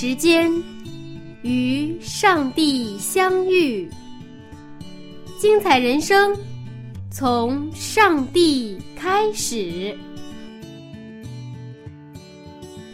[0.00, 0.48] 时间
[1.42, 3.90] 与上帝相遇，
[5.40, 6.32] 精彩人生
[7.10, 9.92] 从上帝开始。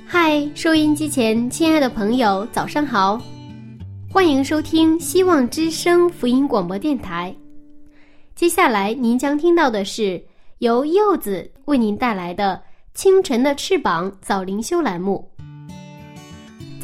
[0.06, 3.21] 嗨，收音机前亲爱的朋友，早上好！
[4.11, 7.37] 欢迎收听希望之声福音广播电台。
[8.34, 10.25] 接下来您将听到的是
[10.61, 12.59] 由柚子为您带来的
[12.98, 15.34] 《清晨的翅膀》早灵修栏目。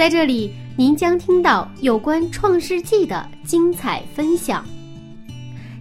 [0.01, 4.65] 在这里，您将听到有关《创世纪》的精彩分享。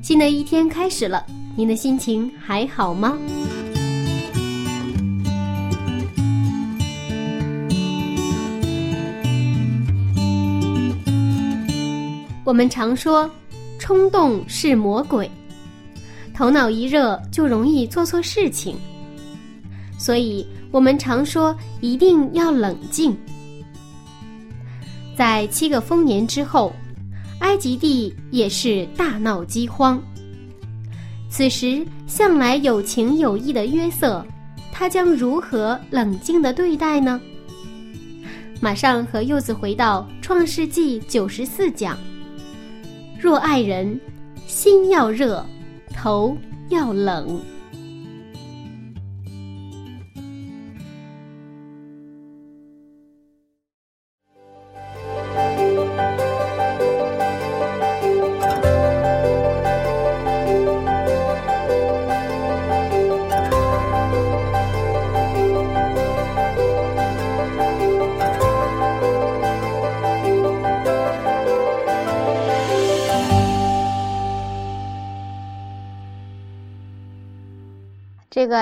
[0.01, 1.25] 新的一天开始了，
[1.55, 3.17] 您的心情还好吗？
[12.43, 13.31] 我们常说，
[13.79, 15.31] 冲动是魔鬼，
[16.33, 18.75] 头脑一热就容易做错事情，
[19.97, 23.17] 所以我们常说一定要冷静。
[25.19, 26.73] 在七个丰年之后，
[27.41, 30.01] 埃及地也是大闹饥荒。
[31.29, 34.25] 此时，向来有情有义的约瑟，
[34.71, 37.19] 他将如何冷静的对待呢？
[38.61, 41.97] 马上和柚子回到《创世纪》九十四讲。
[43.19, 43.99] 若爱人，
[44.47, 45.45] 心要热，
[45.93, 46.33] 头
[46.69, 47.41] 要冷。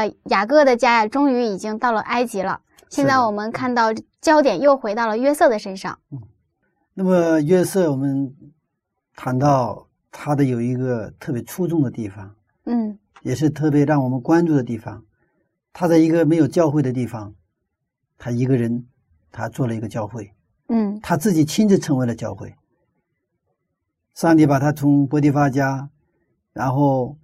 [0.06, 2.62] 个雅各的家呀，终于已经到了埃及了。
[2.90, 5.98] 现在我们看到焦点又回到了约瑟的身上。
[6.94, 8.34] 那么约瑟，我们
[9.16, 12.36] 谈到他的有一个特别出众的地方，
[12.66, 15.04] 嗯也是特别让我们关注的地方。
[15.74, 17.36] 他在一个没有教会的地方，
[18.18, 18.88] 他一个人，
[19.32, 20.34] 他做了一个教会，
[20.70, 22.56] 嗯他自己亲自成为了教会。
[24.16, 25.90] 上帝把他从波提法家，
[26.54, 27.16] 然后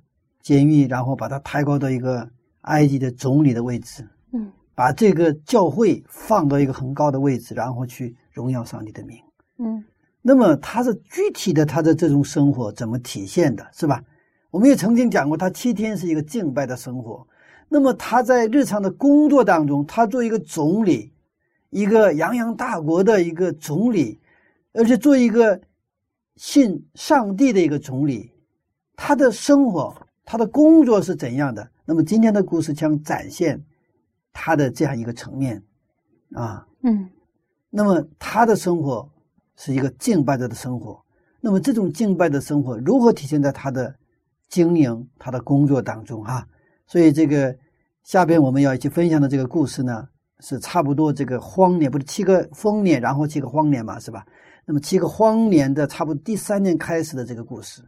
[0.42, 2.30] 监狱，然后把他抬高到一个
[2.64, 9.18] 埃及的总理的位置，嗯把这个教会放到一个很高的位置，然后去荣耀上帝的名。
[9.60, 9.84] 嗯
[10.22, 14.02] 那么他是具体的他的这种生活怎么体现的，是吧？
[14.52, 17.28] 我们也曾经讲过，他七天是一个敬拜的生活。
[17.68, 21.12] 那么他在日常的工作当中，他做一个总理，
[21.72, 24.20] 一个泱泱大国的一个总理，
[24.74, 25.60] 而且做一个
[26.38, 28.32] 信上帝的一个总理，
[28.96, 29.94] 他的生活、
[30.24, 31.68] 他的工作是怎样的？
[31.86, 33.62] 那么今天的故事将展现
[34.32, 35.62] 他的这样一个层面，
[36.34, 37.10] 啊，嗯
[37.70, 39.10] 那么他的生活
[39.56, 41.04] 是一个敬拜者的生活。
[41.42, 43.94] 那么这种敬拜的生活如何体现在他的
[44.48, 46.48] 经营、他的工作当中啊？
[46.88, 47.54] 所以这个
[48.04, 50.08] 下边我们要一起分享的这个故事呢，
[50.40, 54.26] 是差不多这个荒年，不是七个丰年，然后七个荒年嘛，是吧？
[54.66, 57.82] 那么七个荒年的差不多第三年开始的这个故事，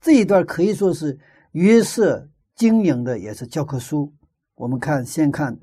[0.00, 1.18] 这一段可以说是
[1.52, 2.28] 约瑟
[2.60, 4.12] 经营的也是教科书。
[4.54, 5.58] 我们看，先看，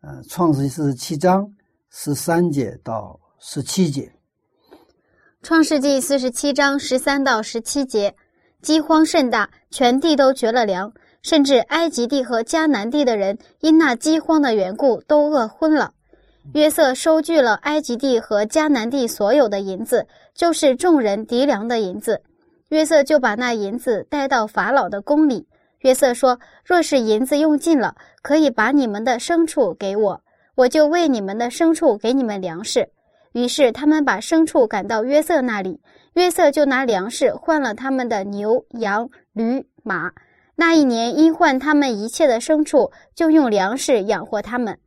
[0.00, 1.52] 呃，《创世纪》四十七章
[1.90, 4.10] 十三节到十七节。
[5.42, 8.14] 创世纪四十七章十三到十七节，
[8.62, 10.90] 饥荒甚大，全地都绝了粮，
[11.20, 15.92] 甚至埃及地和迦南地的人因那饥荒的缘故都饿昏了。
[16.54, 22.22] 约瑟收据了埃及地和迦南地所有的银子，就是众人敌粮的银子。
[22.70, 25.46] 约瑟就把那银子带到法老的宫里。
[25.80, 30.22] 约瑟说：“若是银子用尽了，可以把你们的牲畜给我，
[30.56, 32.90] 我就为你们的牲畜给你们粮食。”
[33.32, 35.80] 于是他们把牲畜赶到约瑟那里，
[36.14, 40.12] 约瑟就拿粮食换了他们的牛、羊、驴、马。
[40.56, 44.80] 那一年因换他们一切的牲畜，就用粮食养活他们。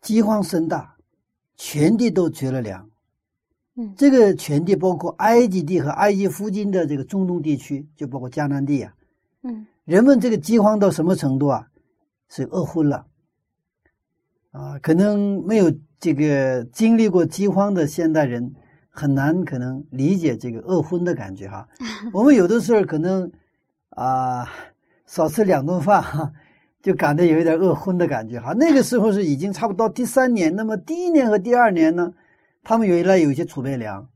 [0.00, 0.96] 饥荒甚大，
[1.56, 2.90] 全地都绝了粮，
[3.76, 8.94] 嗯这个全地包括埃及地和埃及附近的这个中东地区，就包括迦南地啊，
[9.42, 11.68] 嗯人们这个饥荒到什么程度啊？
[12.30, 13.06] 是饿昏了
[14.50, 14.78] 啊！
[14.80, 18.54] 可能没有这个经历过饥荒的现代人，
[18.88, 21.68] 很难可能理解这个饿昏的感觉哈。
[22.12, 23.30] 我们有的时候可能
[23.90, 24.48] 啊、
[25.06, 26.32] 少吃两顿饭哈，
[26.82, 28.52] 就感觉有一点饿昏的感觉哈。
[28.54, 32.12] 那个时候是已经差不多第三年，那么第一年和第二年呢，
[32.64, 34.08] 他们原来有一些储备粮，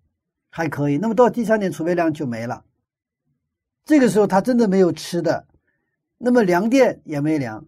[0.51, 0.97] 还可以。
[0.99, 2.65] 那么到第三年储备粮就没了，
[3.85, 5.47] 这个时候他真的没有吃的。
[6.17, 7.65] 那么粮店也没粮，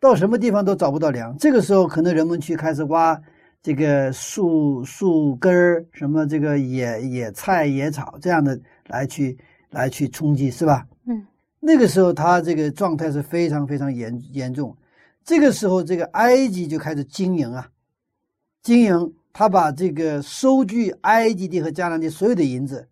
[0.00, 1.36] 到什么地方都找不到粮。
[1.38, 3.20] 这个时候，可能人们去开始挖
[3.62, 9.38] 这个树树根儿，什么这个野野菜、野草这样的来去
[9.70, 10.88] 来去充饥，是吧？
[11.04, 11.26] 嗯
[11.60, 14.76] 那个时候，他这个状态是非常非常严严重。
[15.24, 17.68] 这个时候，这个埃及就开始经营啊，
[18.62, 22.88] 经营，他把这个收据埃及地和迦南地所有的银子，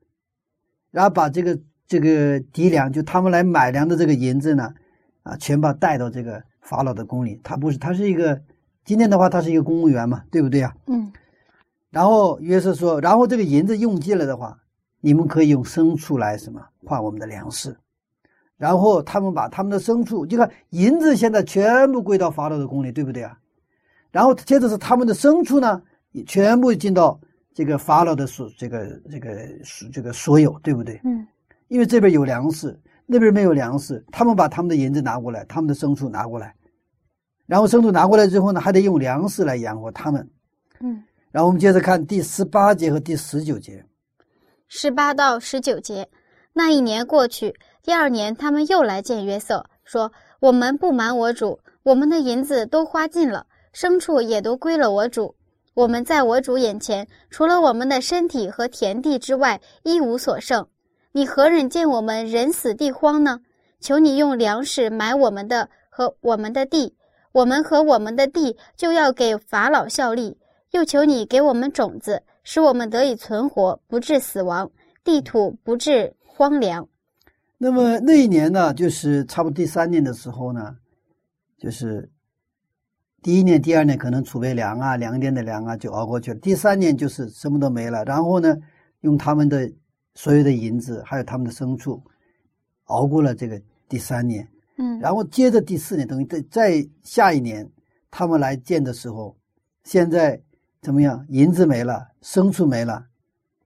[0.91, 4.75] 然后把这个这个敌粮，就他们来买粮的这个银子呢，
[5.23, 7.41] 啊，全把带到这个法老的宫里。
[7.43, 8.39] 他不是，他是一个
[8.85, 10.75] 今天的话，他是一个公务员嘛，对不对啊？
[10.87, 11.11] 嗯
[11.89, 14.59] 然后约瑟说，然后这个银子用尽了的话，
[15.01, 17.75] 你们可以用牲畜来什么换我们的粮食。
[18.59, 23.39] 然后他们把他们的牲畜，你看银子现在全部归到法老的宫里，对不对啊？
[24.11, 27.19] 然后接着是他们的牲畜呢，也全部进到
[27.53, 31.01] 这个法老的所这个这个所这个所有，对不对？
[31.05, 31.27] 嗯
[31.69, 36.55] 因为这边有粮食，那边没有粮食，他们把他们的银子拿过来，他们的牲畜拿过来，
[37.47, 40.31] 然后牲畜拿过来之后呢，还得用粮食来养活他们。
[40.81, 41.03] 嗯，
[41.33, 43.85] 然后我们接着看第十八节和第十九节。
[44.69, 46.09] 十八到十九节，
[46.53, 55.35] 那一年过去，第二年他们又来见约瑟，说：“我们不瞒我主，我们的银子都花尽了，牲畜也都归了我主。
[55.75, 60.67] 我们在我主眼前，除了我们的身体和田地之外，一无所剩。
[61.11, 63.41] 你何忍见我们人死地荒呢？
[63.81, 66.95] 求你用粮食买我们的和我们的地，
[67.33, 70.39] 我们和我们的地就要给法老效力。
[70.71, 74.71] 又求你给我们种子，使我们得以存活，不致死亡，
[75.05, 76.89] 地土不致荒凉。
[77.59, 80.77] 那么那一年呢，就是差不多第三年的时候呢，
[81.59, 82.09] 就是
[83.25, 88.05] 第一年、第二年可能储备粮啊、粮店的粮啊就熬过去了，第三年就是什么都没了。
[88.05, 88.55] 然后呢，
[89.01, 89.73] 用他们的
[90.15, 92.03] 所有的银子，还有他们的牲畜，
[92.85, 94.47] 熬过了这个第三年。
[94.77, 97.67] 嗯然后接着第四年，等于在在下一年
[98.11, 99.35] 他们来建的时候，
[99.85, 100.39] 现在
[100.83, 101.25] 怎么样？
[101.31, 103.07] 银子没了，牲畜没了，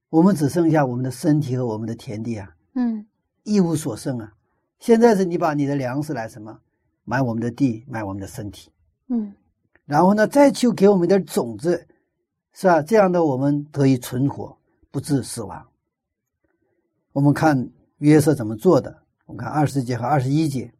[0.08, 2.48] 我们只剩下我们的身体和我们的田地啊。
[2.76, 3.04] 嗯
[3.42, 4.32] 一无所剩啊！
[4.78, 6.60] 现在是你把你的粮食来什么
[7.02, 8.70] 买我们的地，买我们的身体，
[9.08, 9.32] 嗯
[9.88, 11.86] 然后呢再去给我们一点种子，
[12.52, 12.82] 是吧？
[12.82, 14.54] 这样的我们得以存活，
[14.90, 15.66] 不致死亡。
[17.12, 18.94] 我们看约瑟怎么做的，
[19.24, 20.70] 我们看二十节和二十一节。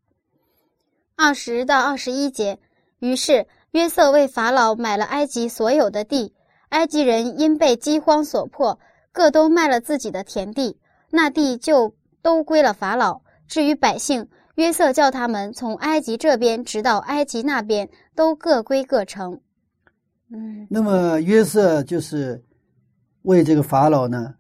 [1.17, 2.59] 二十到二十一节，
[2.99, 6.35] 于是约瑟为法老买了埃及所有的地，
[6.69, 8.79] 埃及人因被饥荒所迫，
[9.11, 10.79] 各都卖了自己的田地，
[11.09, 13.23] 那地就都归了法老。
[13.47, 19.41] 至于百姓，约瑟叫他们从埃及这边直到埃及那边，都各归各城。
[20.31, 22.45] 嗯那么约瑟就是
[23.23, 24.35] 为这个法老呢，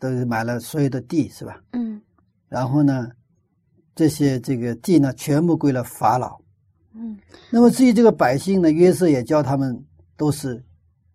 [0.00, 1.60] 都买了所有的地，是吧？
[1.74, 2.02] 嗯
[2.48, 3.08] 然后呢，
[3.94, 6.36] 这些这个地呢，全部归了法老。
[6.96, 7.16] 嗯
[7.48, 9.80] 那么至于这个百姓呢，约瑟也叫他们
[10.16, 10.60] 都是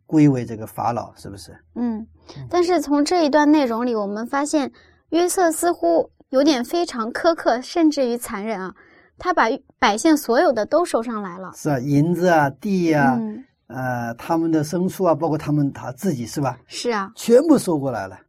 [0.06, 1.54] 归为这个法老，是不是？
[1.76, 2.08] 嗯。
[2.50, 4.72] 但是从这一段内容里，我们发现
[5.10, 8.74] 约瑟似乎有点非常苛刻，甚至于残忍啊。
[9.18, 9.46] 他把
[9.80, 11.52] 百姓所有的都收上来了。
[11.56, 18.20] 是啊，银子啊，地呀、嗯，呃，他们的牲畜啊，包括他们他自己是吧，是啊，全部收过来了。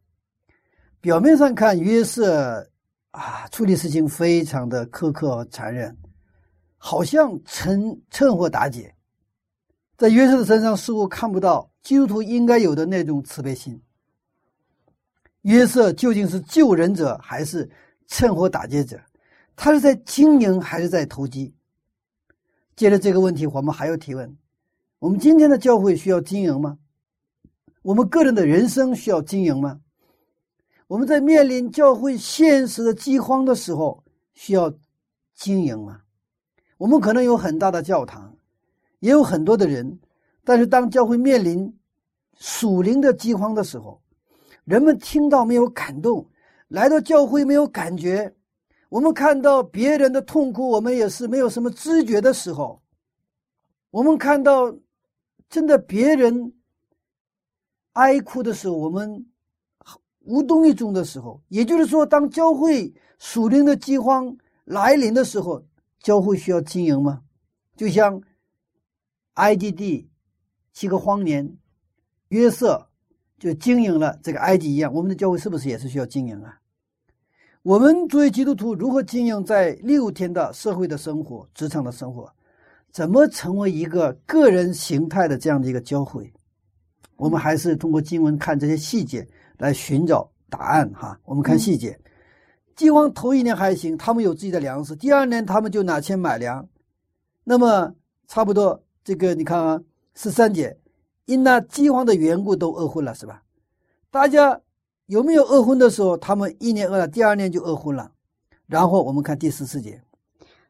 [0.99, 2.67] 表面上看，约瑟
[3.11, 5.95] 啊，处理事情非常的苛刻和残忍，
[6.77, 8.93] 好像趁趁火打劫。
[9.95, 13.79] 在约瑟的身上似乎看不到基督徒应该有的那种慈悲心。
[15.43, 17.69] 约瑟究竟是救人者还是
[18.09, 18.99] 趁火打劫者？
[19.55, 21.53] 他是在经营还是在投机？
[22.75, 24.35] 接着这个问题，我们还要提问：
[24.97, 26.77] 我们今天的教会需要经营吗？
[27.81, 29.79] 我们个人的人生需要经营吗？
[30.87, 34.73] 我们在面临教会现实的饥荒的时候，需要
[35.35, 36.01] 经营吗？
[36.77, 38.35] 我们可能有很大的教堂，
[38.99, 39.99] 也有很多的人，
[40.43, 41.77] 但是当教会面临
[42.39, 44.01] 属灵的饥荒的时候，
[44.63, 46.25] 人们听到没有感动，
[46.69, 48.33] 来到教会没有感觉，
[48.89, 52.81] 我们看到别人的痛苦，我们也是没有什么知觉的时候，
[53.91, 54.73] 我们看到
[55.49, 56.53] 真的别人
[57.93, 59.25] 哀哭的时候，我们
[60.19, 65.65] 无动于衷的时候，也就是说，当教会属灵的饥荒来临的时候，
[65.99, 67.23] 教会需要经营吗？
[67.75, 68.21] 就像
[69.33, 70.07] 埃及地
[70.71, 71.57] 七个荒年，
[72.27, 72.89] 约瑟
[73.39, 76.58] 就经营了这个埃及一样，我们的教会是不是也是需要经营啊？
[77.63, 82.31] 我们作为基督徒，如何经营在六天的社会的生活、职场的生活？
[82.89, 86.31] 怎么成为一个个人形态的这样的一个教会？
[87.17, 91.19] 我们还是通过经文看这些细节来寻找答案哈。
[91.25, 91.99] 我们看细节，
[92.77, 96.65] 饥荒头一年还行，他们有自己的粮食；第二年他们就拿钱买粮。
[97.43, 97.93] 那么
[98.27, 99.81] 差不多这个你看啊，
[100.15, 100.77] 十三节，
[101.25, 103.43] 因那饥荒的缘故都饿昏了，是吧？
[104.09, 104.61] 大家
[105.09, 106.15] 有没有饿昏的时候？
[106.15, 108.11] 他们一年饿了，第二年就饿昏了。
[108.67, 109.99] 然后我们看第十四节，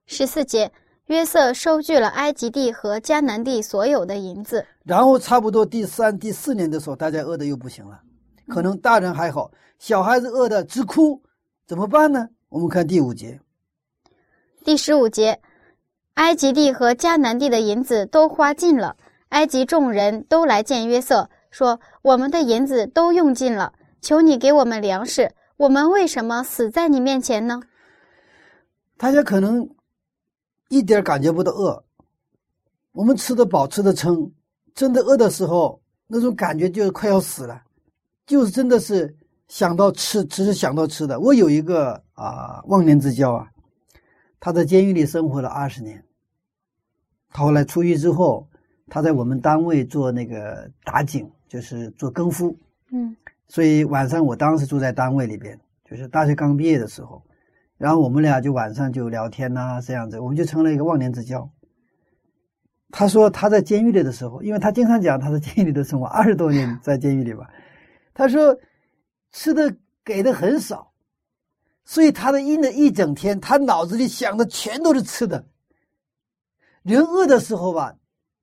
[0.06, 0.72] 十四节。
[1.08, 8.00] 约瑟收据了埃及地和迦南地所有的银子，然后差不多第三、第四年的时候，大家饿的又不行了，
[8.48, 11.22] 可能大人还好，小孩子饿的直哭，
[11.68, 12.30] 怎么办呢？
[12.48, 13.42] 我们看第五节，
[14.64, 15.42] 第十五节，
[16.14, 18.96] 埃及地和迦南地的银子都花尽了，
[19.30, 27.62] 埃及众人都来见约瑟，说：“我们的银子都用尽了，求你给我们粮食，我们为什么死在你面前呢？”
[28.98, 29.70] 大家可能。
[30.72, 31.84] 一点感觉不到饿，
[32.92, 34.32] 我们吃得饱，吃得撑，
[34.76, 37.60] 真的饿的时候，那种感觉就快要死了，
[38.28, 41.20] 就是真的是想到吃，只是想到吃的。
[41.20, 43.48] 我有一个啊忘年之交啊，
[44.40, 46.06] 他在监狱里生活了二十年，
[47.32, 48.48] 他后来出狱之后，
[48.90, 52.56] 他在我们单位做那个打井，就是做更夫，
[52.92, 53.16] 嗯，
[53.50, 57.22] 所以晚上我当时住在单位里边，就是大学刚毕业的时候。
[57.78, 61.50] 然后我们俩就晚上就聊天呐，这样子，我们就成了一个忘年之交。
[62.92, 67.50] 他说他在监狱里的时候，因为他经常讲他在监狱里的生活，二十多年在监狱里吧。
[68.14, 68.58] 他说
[69.32, 70.92] 吃的给的很少，
[71.86, 75.46] 所以他的一的一整天，他脑子里想的全都是吃的。
[76.84, 77.96] 人饿的时候吧，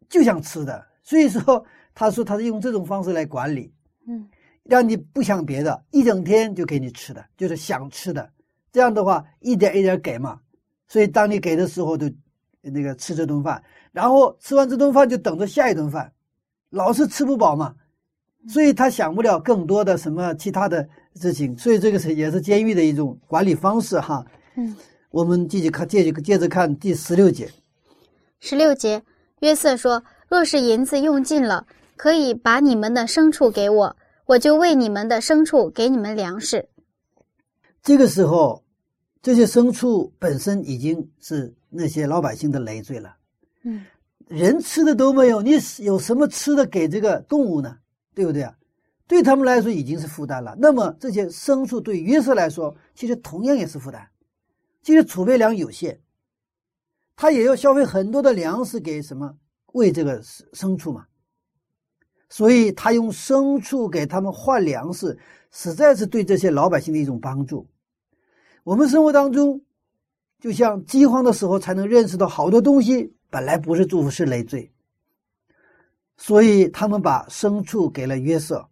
[0.08, 3.74] 就想吃的，所以说他说他是用这种方式来管理，
[4.08, 4.26] 嗯，
[4.68, 8.30] 让你不想别的，一整天就给你吃的，就是想吃的。
[8.72, 10.38] 这样的话，一点一点给嘛，
[10.88, 12.10] 所以当你给的时候，就
[12.60, 16.12] 那个吃这顿饭，然后吃完这顿饭就等着下一顿饭，
[16.70, 17.74] 老是吃不饱嘛，
[18.48, 24.24] 所以他想不了更多的什么其他的事情，所以这个是也是监狱的一种管理方式哈。
[24.56, 24.76] 嗯，
[25.10, 27.48] 我们继续看，接着接着看第十六节。
[28.40, 29.02] 十六节，
[29.40, 33.96] 约瑟说：“若是银子用尽了，可以把你们的牲畜给我，
[34.26, 36.68] 我就喂你们的牲畜给你们粮食。”
[37.82, 38.62] 这个时候。
[39.22, 43.16] 这些牲畜本身已经是那些老百姓的累赘了，
[43.64, 43.84] 嗯，
[44.28, 47.76] 人吃的都没有，你有什么吃的给这个动物呢？
[48.14, 48.56] 对不对啊？
[49.08, 50.54] 对他们来说已经是负担了。
[50.60, 54.08] 那么这些牲畜对约瑟来说，其实同样也是负担。
[54.80, 55.98] 其实储备粮有限，
[57.16, 59.36] 他也要消费很多的粮食给什么
[59.72, 61.04] 喂这个牲牲畜嘛。
[62.28, 65.16] 所以他用牲畜给他们换粮食，
[65.50, 67.66] 实在是对这些老百姓的一种帮助。
[68.64, 69.60] 我们生活当中，
[70.40, 74.70] 就像饥荒的时候，才能认识到好多东西本来不是祝福，是累赘。
[76.16, 78.68] 所以他们把牲畜给了约瑟，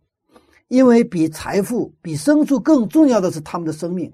[0.69, 4.13] 因为比财富、比牲畜更重要的是他们的生命。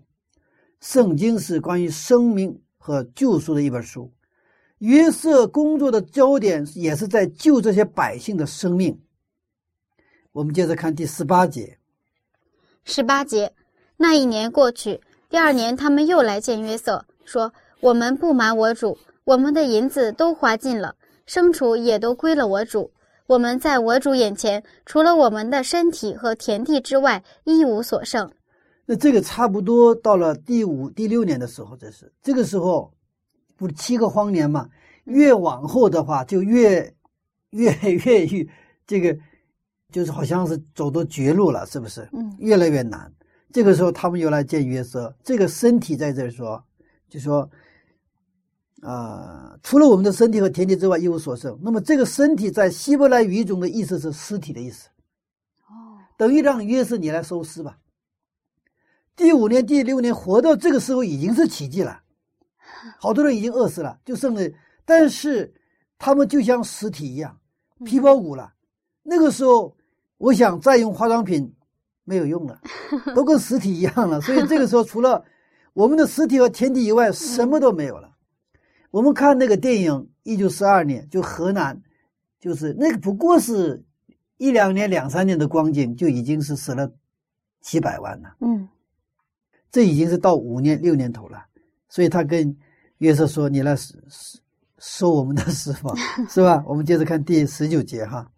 [0.80, 4.12] 圣经是关于生命和救赎的一本书，
[4.78, 9.00] 约瑟工作的焦点也是在救这些百姓的生命。
[10.32, 11.76] 我们接着看第十八节。
[12.84, 13.52] 十八节，
[13.96, 15.00] 那一年过去。
[15.28, 20.94] 第二年，他们又来见约瑟，说：“我们不瞒我主，我们的银子都花尽了，
[21.26, 22.92] 牲畜也都归了我主。
[23.26, 28.30] 我们在我主眼前，除了我们的身体和田地之外，一无所剩。”
[28.86, 32.92] 那这个差不多到了第五、第六年的时候，这是这个时候，
[33.56, 34.68] 不是七个荒年嘛？
[35.04, 36.94] 越往后的话，就越
[37.50, 38.46] 越越越
[38.86, 39.16] 这个，
[39.90, 42.08] 就是好像是走到绝路了，是不是？
[42.12, 43.12] 嗯，越来越难。
[43.52, 45.14] 这个时候，他们又来见约瑟。
[45.24, 46.64] 这个身体在这儿说，
[47.08, 47.50] 就说，
[48.82, 51.58] 啊，除了我们的身体和田地之外，一无所剩。
[51.62, 54.88] 那么，这个身体在希伯来语中的意思是尸体的意思。
[55.68, 57.78] 哦，等于让约瑟你来收尸吧。
[59.16, 62.02] 第五年、第六年活到这个时候已经是奇迹了，
[62.98, 64.42] 好多人已经饿死了，就剩了。
[64.84, 65.52] 但是
[65.98, 67.38] 他们就像尸体一样，
[67.84, 68.54] 皮包骨了。
[69.02, 69.76] 那个时候，
[70.20, 71.52] 我想再用化妆品。
[72.02, 72.60] 没有用了，
[73.14, 74.20] 都跟 实体一样了。
[74.20, 75.22] 所以这个时候，除了
[75.74, 78.16] 我们的实体和天地以外，什么都没有了。
[78.90, 81.80] 我们看那个电影，一九四二年，就河南，
[82.40, 83.84] 就是那个不过是
[84.38, 86.90] 一两年、两三年的光景，就已经是死了
[87.60, 88.34] 几百万了。
[88.40, 88.68] 嗯
[89.70, 91.38] 这已经是到五年六年头了，
[91.88, 92.56] 所以他跟
[92.98, 93.76] 约瑟说：“你来
[94.78, 95.96] 收我们的私房，
[96.28, 98.28] 是吧？”我们接着看第十九节哈。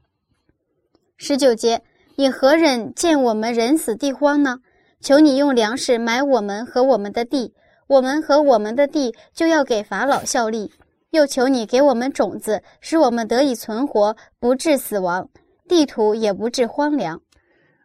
[1.24, 1.84] 十九节，
[2.16, 4.58] 你何忍见我们人死地荒呢？
[5.00, 7.54] 求你用粮食买我们和我们的地，
[7.86, 10.72] 我们和我们的地就要给法老效力。
[11.10, 15.28] 又求你给我们种子，使我们得以存活，不致死亡，
[15.68, 17.22] 地土也不致荒凉。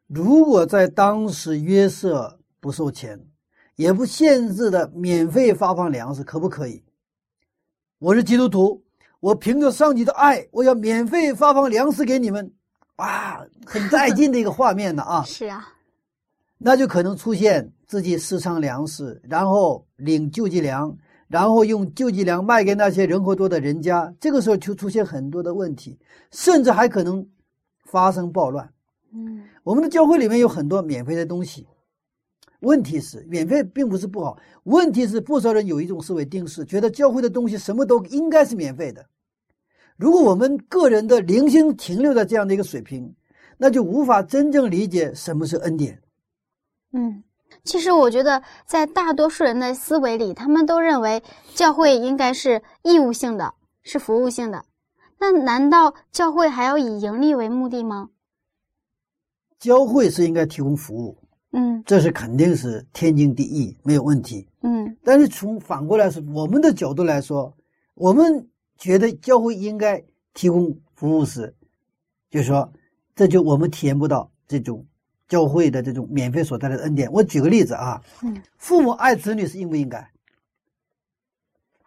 [0.08, 3.24] 如果在当时约瑟不收钱，
[3.75, 6.84] 也不限制的免费发放粮食，可不可以？
[8.00, 8.82] 我是基督徒，
[9.20, 12.51] 我凭着上帝的爱，我要免费发放粮食给你们，
[12.97, 15.23] 哇，很带劲的一个画面呢啊！
[15.27, 15.67] 是啊，
[16.57, 25.99] 那就可能出现自己私藏粮食，然后领救济粮，然后用救济粮卖给那些人口多的人家，这个时候就出现很多的问题，
[26.31, 27.27] 甚至还可能
[27.85, 28.67] 发生暴乱。
[29.13, 31.67] 嗯我们的教会里面有很多免费的东西，
[32.61, 39.05] 问题是免费并不是不好，问题是不少人有一种思维定式，觉得教会的东西什么都应该是免费的。
[39.97, 43.13] 如果我们个人的灵性停留在这样的一个水平，
[43.57, 46.01] 那就无法真正理解什么是恩典。
[46.93, 47.23] 嗯。
[47.63, 51.21] 其实我觉得，在大多数人的思维里，他们都认为
[51.53, 54.63] 教会应该是义务性的，是服务性的。
[55.17, 58.09] 那难道教会还要以盈利为目的吗？
[59.59, 61.17] 教会是应该提供服务，
[61.51, 64.47] 嗯这是肯定是天经地义，没有问题。
[64.61, 67.53] 嗯但是从反过来说，我们的角度来说，
[67.95, 68.47] 我们
[68.77, 70.03] 觉得教会应该
[70.34, 71.53] 提供服务时，
[72.29, 72.72] 就说
[73.15, 74.86] 这就我们体验不到这种
[75.27, 77.12] 教会的这种免费所带来的恩典。
[77.12, 80.10] 我举个例子啊，嗯，父母爱子女是应不应该？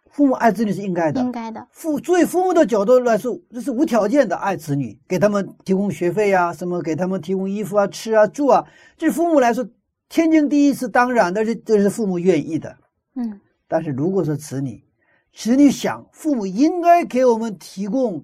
[0.09, 1.65] 父母爱子女是应该的，应该的。
[1.71, 9.65] 父作为父母的角度来说，这是无条件的爱子女，给他们提供学费呀、什么给他们提供衣服啊、吃啊、住啊，这父母来说
[10.09, 12.77] 天经地义是当然的，这这是父母愿意的。
[13.15, 13.39] 嗯
[13.69, 14.83] 但是如果说子女，
[15.33, 18.23] 子女想父母应该给我们提供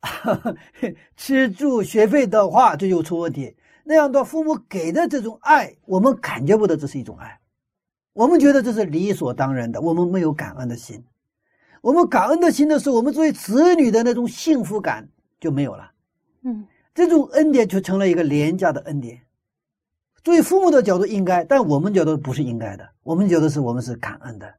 [1.16, 3.56] 吃住学费的话，这就出问题。
[3.84, 7.38] 那样的父母给的这种爱，我们感觉不到这是一种爱，
[8.12, 11.04] 我们觉得这是理所当然的，我们没有感恩的心。
[11.82, 15.90] 我们感恩的心的时候，我们作为子女的那种幸福感就没有了。
[16.42, 19.20] 嗯这种恩典就成了一个廉价的恩典。
[20.24, 22.88] 作为父母的角度应该，但我们角度不是应该的。
[23.02, 24.52] 我们觉得是我们是感恩的，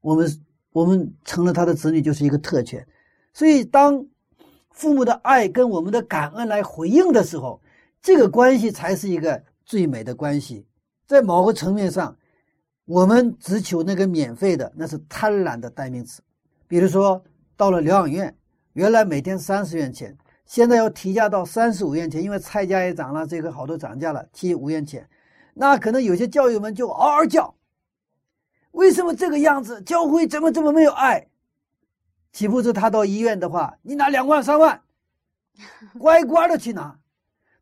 [0.00, 0.28] 我们
[0.72, 2.86] 我们成了他的子女就是一个特权。
[3.32, 4.04] 所以，当
[4.70, 7.60] 父母的爱跟我们的感恩来回应的时候，
[8.00, 10.66] 这个关系才是一个最美的关系。
[11.06, 12.16] 在某个层面上，
[12.84, 16.22] 我们只求那个免费的，那是贪婪的代名词。
[16.66, 17.22] 比如说，
[17.56, 18.34] 到了疗养院，
[18.72, 25.06] 原来每天三十元钱，现在要提价到三十五元钱，因为菜价也涨了，这个好多涨价了，提五元钱。
[25.54, 27.54] 那可能有些教友们就嗷嗷叫：
[28.72, 29.80] 为什么这个样子？
[29.82, 31.28] 教会怎么这么没有爱？
[32.32, 34.82] 岂不是他到医院的话，你拿两万三万，
[35.98, 36.98] 乖乖的去拿。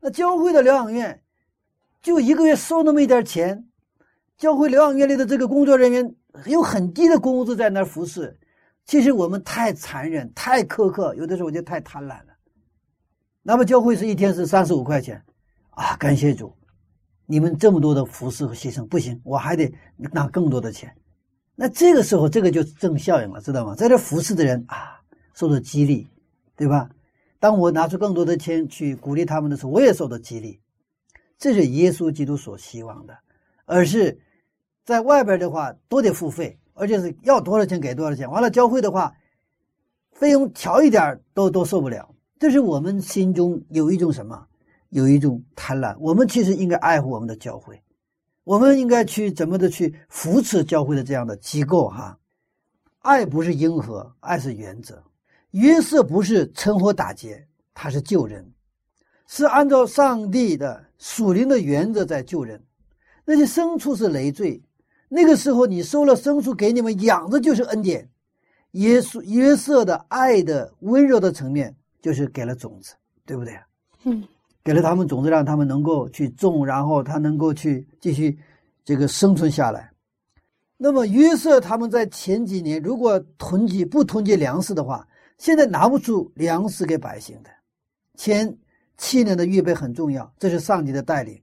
[0.01, 1.23] 那教会的疗养院
[2.01, 3.69] 就一个月收那么一点钱，
[4.39, 6.15] 教会疗养院里的这个工作人员
[6.47, 8.39] 有很低的工资在那儿服侍。
[8.87, 12.27] 其实我们太残忍、太苛刻，有的时候我就太贪婪了。
[13.43, 15.23] 那么教会是一天是三十五块钱，
[15.71, 16.57] 啊，感谢主，
[17.31, 20.93] 你们这么多的服侍和牺牲，不行，我还得拿更多的钱。
[21.55, 23.73] 那这个时候，这个就正效应了，知道吗？
[23.77, 25.01] 在这服侍的人啊，
[25.33, 26.09] 受到激励，
[26.57, 26.91] 对吧？
[27.39, 30.59] 当我拿出更多的钱去鼓励他们的时候，我也受到激励。
[31.39, 33.17] 这是耶稣基督所希望的，
[33.65, 34.19] 而是
[34.85, 36.59] 在外边的话都得付费。
[36.75, 39.15] 而且是要多少钱给多少钱，完了教会的话，
[40.13, 42.13] 费用调一点都都受不了。
[42.41, 44.47] 这是我们心中有一种什么，
[44.91, 45.97] 有一种贪婪。
[45.99, 47.83] 我们其实应该爱护我们的教会，
[48.45, 52.17] 我们应该去怎么的去扶持教会的这样的机构哈。
[53.01, 55.03] 爱不是迎合，爱是原则。
[55.53, 58.49] 约瑟不是趁火打劫，他是救人，
[59.27, 62.63] 是按照上帝的属灵的原则在救人。
[63.25, 64.63] 那些牲畜是累赘。
[65.09, 68.09] 那个时候，你收了牲畜给你们养着就是恩典。
[68.73, 72.95] 耶稣约瑟的爱的温柔的层面，就是给了种子，
[73.27, 73.59] 对不对？
[74.05, 74.23] 嗯，
[74.63, 78.39] 给了他们种子，让他们能够去种，然后他能够去继续
[78.85, 79.91] 这个生存下来。
[80.77, 85.07] 那么约瑟他们在前几年如果囤积不囤积粮食的话，
[85.39, 87.51] 现在拿不出粮食给百姓的。
[88.17, 88.57] 前
[88.97, 91.41] 七年的预备很重要，这是上帝的带领。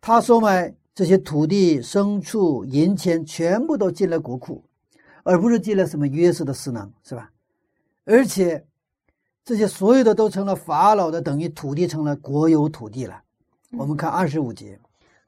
[0.00, 0.74] 他收买。
[0.96, 4.64] 这些土地、牲畜、银钱全部都进了国库，
[5.24, 7.30] 而不是进了什么约瑟的私囊，是吧？
[8.06, 8.65] 而且
[9.46, 13.22] 这些所有的都成了法老的，等于土地成了国有土地了。
[13.78, 14.76] 我们看二十五节，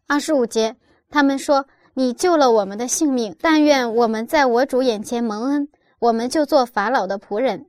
[0.09, 0.75] 二十五节，
[1.09, 5.69] 他们说：“你救了我们的性命，但愿我们在我主眼前蒙恩，
[6.01, 7.67] 我们就做法老的仆人。”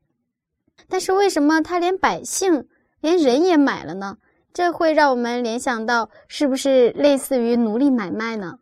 [0.90, 2.66] 但是为什么他连百姓、
[3.00, 4.18] 连人也买了呢？
[4.52, 8.58] 这会让我们联想到，是不是类似于奴隶买卖呢？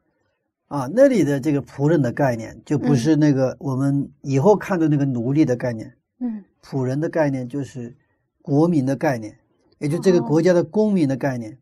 [0.68, 5.90] 啊，那里的这个仆人的概念，就不是那个我们以后看的那个奴隶的概念。
[6.20, 7.96] 嗯，仆人的概念就是
[8.42, 9.40] 国民的概念，
[9.78, 11.58] 也就这个国家的公民的概念。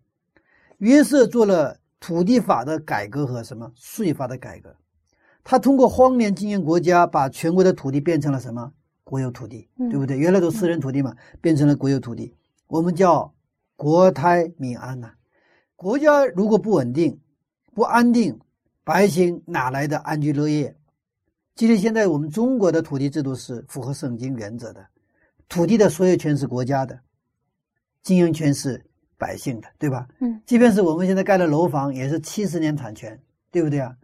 [0.79, 4.75] 约瑟做了土地法的改革和什么税法的改革，
[5.43, 10.17] 他通过荒年经营国家，把全国的土地变成了什么国有土地，对不对？
[10.17, 12.33] 原来都私人土地嘛，变成了国有土地。
[12.65, 13.31] 我们叫
[13.75, 15.11] 国泰民安呐。
[15.75, 17.19] 国家如果不稳定、
[17.75, 18.39] 不安定。
[18.83, 20.77] 百姓哪来的安居乐业？
[21.55, 24.85] 其实现在我们中国的土地制度是符合圣经原则的，
[25.47, 26.99] 土地的所有权是国家的，
[28.03, 28.84] 经营权是
[29.17, 30.08] 百姓的，对吧？
[30.19, 33.19] 嗯，即便是我们现在盖的楼房，也是七十年产权，
[33.51, 33.95] 对不对啊？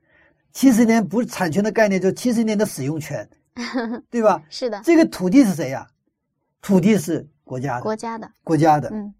[0.53, 3.27] 七十年不是产权的概念，就七十年的使用权，
[4.09, 4.43] 对吧？
[4.49, 5.87] 是的，这个土地是谁呀？
[6.61, 8.89] 土地是国家的，国家的，国家的。
[8.91, 9.13] 嗯。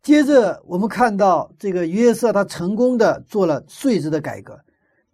[0.00, 4.58] 接着我们看到这个约瑟，他成功的做了税制的改革。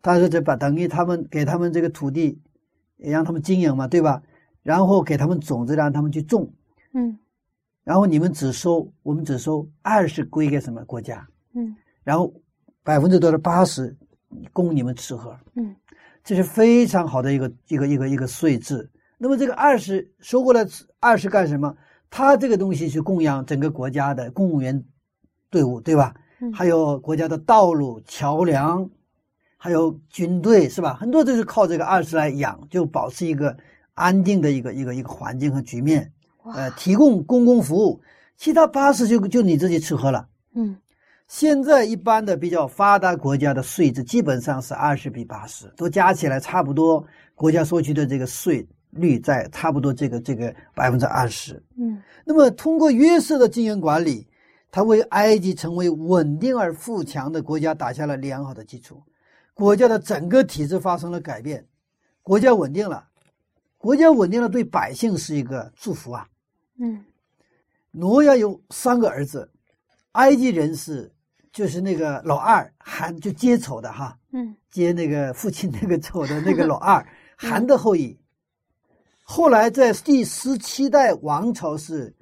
[0.03, 2.39] 他说：“这把等于他们给他们这个土地，
[2.99, 4.23] 也让他们经营嘛，对吧？
[4.65, 6.51] 然后给他们种子，让他们去种。
[6.95, 7.17] 嗯，
[7.85, 11.25] 然后你们只收，我们只收二十归给什么国家？
[11.53, 12.35] 嗯，然后
[12.83, 13.97] 百分之多少八十
[14.53, 15.39] 供你们吃喝。
[15.55, 15.77] 嗯，
[16.25, 18.91] 这是非常好的一个一个一个一个税制。
[19.19, 20.67] 那么这个二十收过来
[20.99, 21.77] 二十干什么？
[22.11, 24.83] 他这个东西是供养整个国家的公务员
[25.51, 26.15] 队伍，对吧？
[26.53, 28.89] 还有国家的道路桥梁。”
[29.57, 30.93] 还有军队是吧？
[30.93, 33.57] 很多都是靠这个二十来养，就保持一个
[33.95, 36.13] 安定的一个一个一个环境和局面，
[36.55, 38.01] 呃，提供公共服务。
[38.37, 40.29] 其他八十就就你自己吃喝了。
[40.55, 40.77] 嗯，
[41.29, 47.05] 现在一般的比较发达国家的税制基本上是二十比八十，都加起来差不多，
[47.35, 51.63] 国家收取的这个税率在差不多这个这个百分之二十。
[51.77, 54.27] 嗯，那么通过约瑟的经营管理，
[54.71, 59.01] 他为埃及成为稳定而富强的国家打下了良好的基础。
[59.55, 61.65] 国家的整个体制发生了改变，
[62.23, 63.05] 国家稳定了，
[63.85, 66.27] 国家稳定了，对百姓是一个祝福啊。
[66.79, 67.05] 嗯，
[67.91, 69.47] 挪亚有三个儿子，
[70.13, 71.13] 埃及人是
[71.53, 78.19] 就是那个老二含就接丑的哈，嗯， 接那个父亲那个丑的那个老二 含的后裔。
[79.23, 82.17] 后来在第十七代王朝是。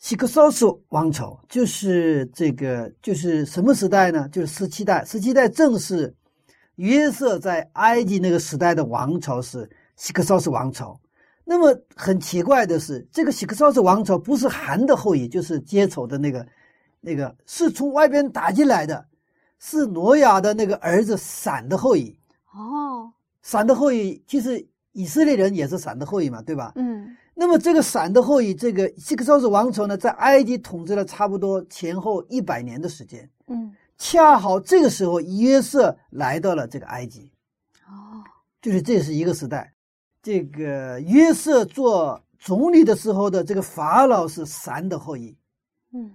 [0.00, 4.28] 希克索斯王朝就是这个，就是什么时代呢？
[4.28, 5.04] 就是十七代。
[5.04, 6.14] 十七代正是
[6.76, 10.98] 约瑟在埃及那个时代的王朝，是希克绍斯王朝。
[11.44, 16.46] 那么很奇怪的是，这个希克绍斯王朝不是韩的后裔，就是接丑的那个，
[17.00, 19.06] 那个是从外边打进来的，
[19.58, 22.18] 是挪亚的那个儿子闪的后裔。
[22.52, 26.72] 哦，闪的后裔，其实以色列人也是闪的后裔嘛，对吧？
[26.76, 27.16] 嗯。
[27.40, 33.30] 那么这个闪的后裔，这个希克绍斯王朝呢，在埃及统治了差不多前后一百年的时间。
[33.46, 37.32] 嗯，恰好这个时候约瑟来到了这个埃及。
[37.86, 38.20] 哦，
[38.60, 39.72] 就是这是一个时代。
[40.22, 45.36] 这个约瑟做总理的时候的这个法老是闪的后裔。
[45.92, 46.14] 嗯，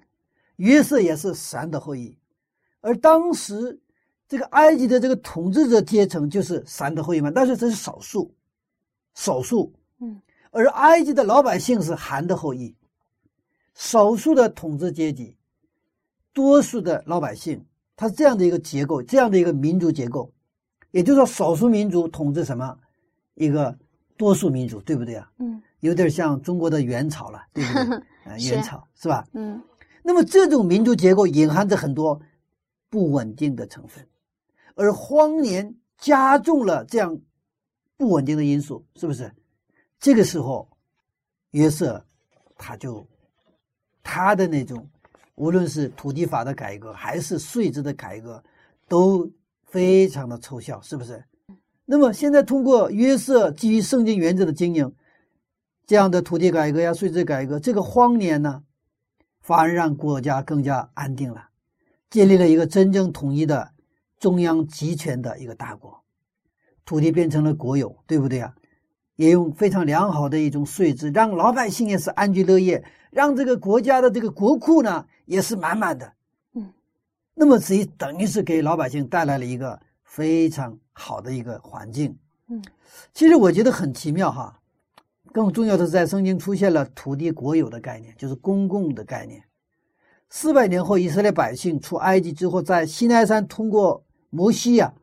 [0.58, 2.18] 约瑟也是闪的后裔，
[2.82, 3.80] 而当时
[4.28, 8.34] 这个埃及的这个统治者阶层就是闪的后裔嘛，但是这是少数，
[9.13, 9.74] 少数。
[10.00, 10.22] 嗯。
[10.52, 12.76] 而埃及的老百姓是韩的后裔，
[13.74, 15.36] 少数的统治阶级，
[16.32, 20.32] 多数的老百姓，它是这样的一个结构，这样的一个民族结构，
[20.92, 22.78] 也就是说，少数民族统治什么？
[23.34, 23.76] 一个
[24.24, 25.30] 多数民族，对不对啊？
[25.40, 28.02] 嗯，有点像中国的元朝了，对不对？
[28.24, 29.28] 呃，元朝是吧？
[29.34, 29.62] 嗯，
[30.02, 32.22] 那么这种民族结构隐含着很多
[32.90, 34.08] 不稳定的成分，
[34.76, 37.20] 而荒年加重了这样
[37.98, 39.30] 不稳定的因素，是不是？
[40.00, 40.70] 这个时候，
[41.52, 42.06] 约瑟
[42.58, 43.06] 他就
[44.02, 44.90] 他的那种，
[45.36, 48.42] 无论是土地法的改革还是税制的改革，
[48.88, 49.30] 都
[49.66, 51.22] 非常的凑效，是不是？
[51.86, 54.93] 那么现在通过约瑟基于圣经原则的经营，
[55.86, 58.63] 这样的土地改革呀、税制改革，这个荒年呢，
[59.41, 61.50] 反而让国家更加安定了，
[62.10, 63.72] 建立了一个真正统一的
[64.19, 66.04] 中央集权的一个大国，
[66.86, 68.56] 土地变成了国有，对不对啊？
[69.15, 76.13] 也用非常良好的一种税制，让老百姓也是安居乐业，让这个国家的这个国库呢也是满满的。
[76.54, 76.74] 嗯，
[77.36, 82.18] 那么这等于是给老百姓带来了一个非常好的一个环境。
[82.48, 82.64] 嗯，
[83.14, 84.60] 其实我觉得很奇妙哈。
[85.32, 89.44] 更重要的是，在圣经出现了土地国有的概念，就是公共的概念。
[90.30, 94.94] 四百年后，以色列百姓出埃及之后，在西奈山通过摩西呀，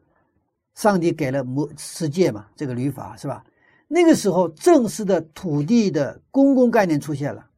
[0.74, 3.44] 上帝给了摩世界嘛，这个律法是吧？
[3.88, 7.48] 那个时候，正式的土地的公共概念出现了。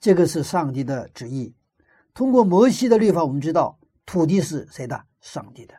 [0.00, 1.52] 这个是上帝的旨意。
[2.14, 5.04] 通过摩西的律法，我们知道土地是谁的？
[5.20, 5.74] 上帝的。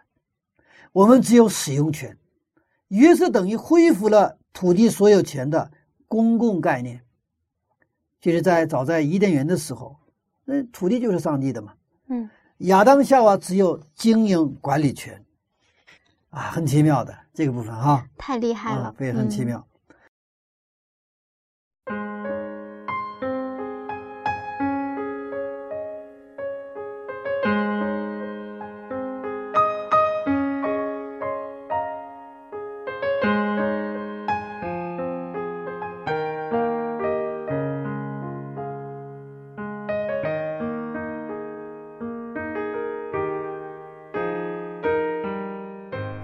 [0.91, 2.17] 我们只有使用权。
[2.89, 5.71] 约瑟等于恢复了土地所有权的
[6.07, 7.01] 公共概念。
[8.19, 9.97] 就是在早在伊甸园的时候，
[10.45, 11.73] 那土地就是上帝的嘛。
[12.07, 15.23] 嗯，亚当夏娃只有经营管理权。
[16.29, 19.65] 啊，很奇妙的这个部分哈，太厉害了，对，很奇妙。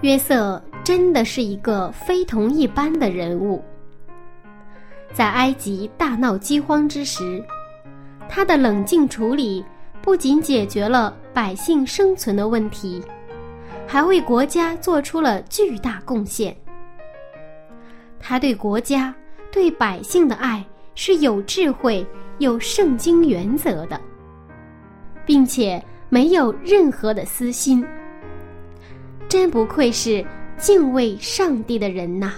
[0.08, 3.62] 约瑟真的是一个非同一般的人物。
[5.12, 7.44] 在埃及大闹饥荒之时，
[8.26, 9.62] 他的冷静处理
[10.00, 13.04] 不仅解决了百姓生存的问题，
[13.86, 16.56] 还为国家做出了巨大贡献。
[18.18, 19.14] 他对国家、
[19.52, 22.06] 对百姓的爱是有智慧、
[22.38, 24.00] 有圣经原则的，
[25.26, 27.86] 并且没有任何的私心。
[29.28, 30.24] 真不愧是
[30.56, 32.32] 敬畏上帝的人呐！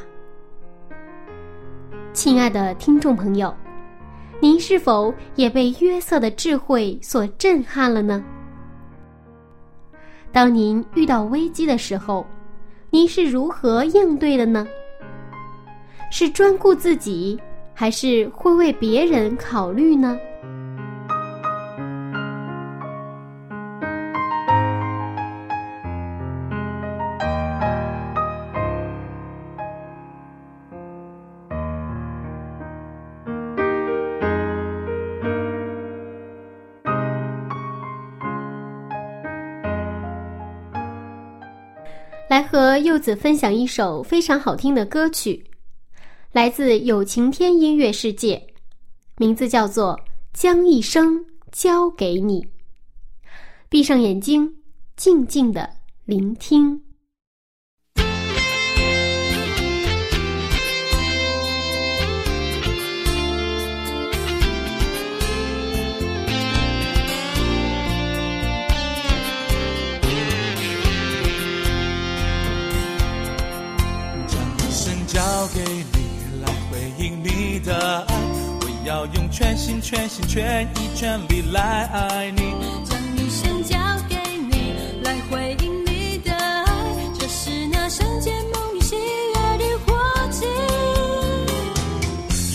[2.13, 3.55] 亲爱的听众朋友，
[4.41, 8.25] 您是否也被约瑟的智慧所震撼了呢？
[10.33, 12.27] 当您遇到危机的时候，
[12.91, 14.67] 您是如何应对的呢？
[16.11, 17.41] 是专顾自己，
[17.73, 20.19] 还是会为别人考虑呢？
[42.91, 45.45] 柚子分享一首非常好听的歌曲，
[46.33, 48.45] 来自有晴天音乐世界，
[49.17, 49.97] 名字叫做
[50.33, 52.43] 《将一生交给你》。
[53.69, 54.57] 闭上眼睛，
[54.97, 55.71] 静静的
[56.05, 56.83] 聆听。
[75.53, 75.61] 给
[75.93, 77.75] 你来回应你的
[78.07, 78.15] 爱，
[78.61, 82.55] 我要用全心全心全意全力来爱你。
[82.85, 83.77] 将一生交
[84.09, 86.65] 给你来回应你的爱，
[87.19, 89.99] 这是那瞬间梦里喜悦的火
[90.31, 90.47] 气。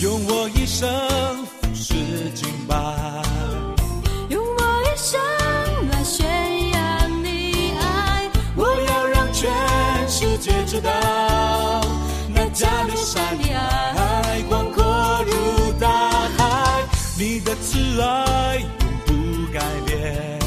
[0.02, 0.88] 用我一生
[17.18, 18.68] 你的慈爱永
[19.06, 19.12] 不
[19.50, 20.38] 改变。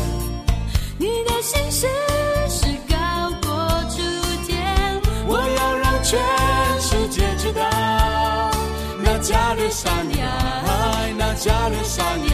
[0.99, 1.87] 你的心事
[2.47, 2.95] 是高
[3.41, 3.49] 过
[3.89, 3.97] 诸
[4.45, 6.19] 天，我要让全
[6.79, 7.61] 世界知道，
[9.03, 12.29] 那加略山的爱，那加略山的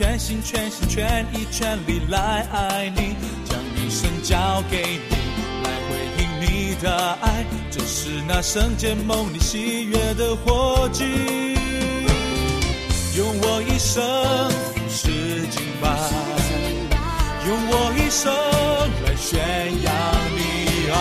[0.00, 5.16] 全心全心全意全力来爱你，将一生交给你，
[5.62, 11.04] 来回应你的爱，这是那圣洁梦里喜悦的火炬。
[13.14, 14.02] 用我一生
[14.72, 15.10] 俯视
[15.50, 15.90] 敬拜，
[17.46, 18.32] 用我一生
[19.04, 19.38] 来宣
[19.82, 19.92] 扬
[20.34, 20.96] 你爱，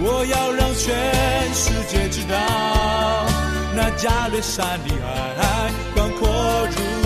[0.00, 2.34] 我要让全世界知道，
[3.76, 7.01] 那加略山的爱广阔如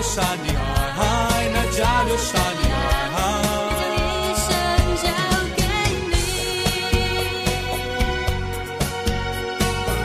[0.00, 0.46] 那加略沙的
[0.96, 1.02] 爱，
[1.52, 2.62] 那加略沙的
[3.16, 3.18] 爱。
[4.22, 4.48] 一生
[5.02, 5.06] 交
[5.56, 5.58] 给
[6.08, 6.14] 你，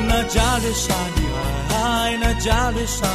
[0.08, 1.18] 那加略沙的
[1.76, 1.78] 爱，
[2.20, 3.06] 那加略沙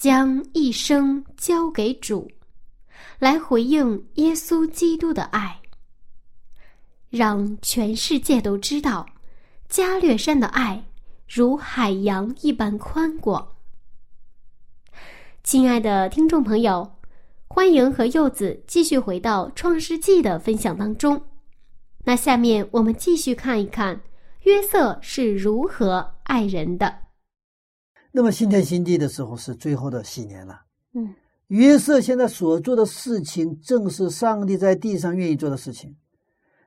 [0.00, 2.26] 将一生交给主，
[3.18, 5.60] 来回应耶稣基督的爱，
[7.10, 9.04] 让全世界都知道
[9.68, 10.82] 加略山的爱
[11.28, 13.46] 如海洋一般宽广。
[15.44, 16.94] 亲爱的听众朋友，
[17.46, 21.22] 欢迎和柚子继续回到《创世纪》的分享当中。
[22.04, 24.00] 那下面我们继续看一看
[24.44, 27.09] 约瑟是如何爱人的。
[28.12, 30.60] 那么新天新地的时候是最后的喜年了。
[30.94, 31.14] 嗯，
[31.48, 35.94] 约瑟现在所做的事情，正是上帝在地上愿意做的事情。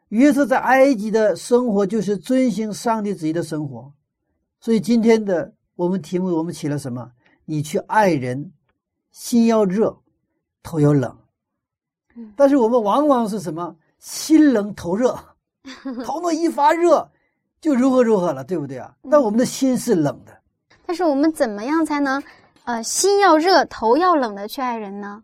[0.09, 3.91] 约瑟在埃及的生活就是遵行上帝旨意的生活，
[4.59, 7.11] 所以今天的我们题目我们起了什么？
[7.45, 8.51] 你去爱人，
[9.11, 9.97] 心要热，
[10.61, 11.17] 头要冷。
[12.35, 13.75] 但是我们往往是什么？
[13.99, 15.17] 心冷头热，
[16.05, 17.09] 头脑一发热
[17.59, 18.95] 就如何如何了，对不对啊？
[19.09, 20.42] 但我们的心是冷的。
[20.85, 22.21] 但是我们怎么样才能，
[22.65, 25.23] 呃，心要热，头要冷的去爱人呢？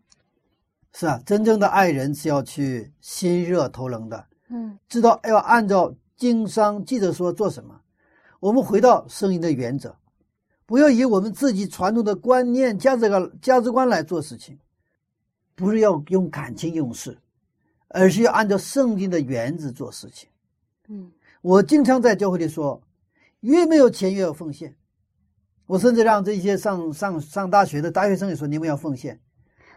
[0.92, 7.80] 是啊，真正的爱人是要去心热头冷的，嗯知道要按照经商记者说做什么。
[8.40, 9.94] 我们回到生意的原则，
[10.66, 14.58] 不要以我们自己传统的观念、价值观、价值观来做事情，
[15.54, 17.16] 不是要用感情用事，
[17.88, 20.28] 而是要按照圣经的原则做事情。
[20.88, 22.82] 嗯我经常在教会里说，
[23.40, 24.74] 越没有钱越要奉献。
[25.70, 29.16] 我甚至让这些上上上大学的大学生也说，你们要奉献，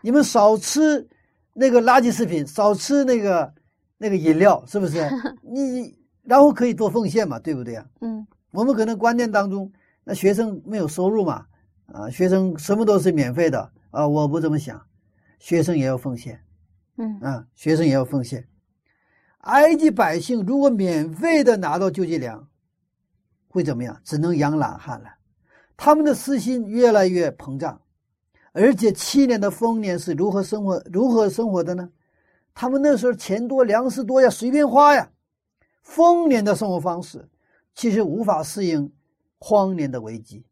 [0.01, 1.07] 你们少吃
[1.53, 3.53] 那个垃圾食品，少吃那个
[3.99, 5.07] 那个饮料，是不是？
[5.43, 7.85] 你然后可以多奉献嘛，对不对啊？
[8.01, 9.71] 嗯我们可能观念当中，
[10.03, 11.45] 那学生没有收入嘛，
[11.85, 14.81] 啊，学生什么都是免费的啊，我不这么想，
[15.37, 16.39] 学生也要奉献。
[16.97, 18.47] 嗯啊，学生也要奉献。
[19.41, 22.47] 埃及百姓如果免费的拿到救济粮，
[23.47, 24.01] 会怎么样？
[24.03, 25.09] 只能养懒汉了。
[25.75, 27.81] 他们的私心越来越膨胀，
[28.51, 30.81] 而且七年的丰年是如何生活？
[30.91, 31.89] 如何生活的呢？
[32.53, 35.09] 他们那时候钱多，粮食多呀，随便花呀。
[35.81, 37.27] 丰年的生活方式
[37.75, 38.91] 其实无法适应
[39.39, 40.45] 荒年的危机，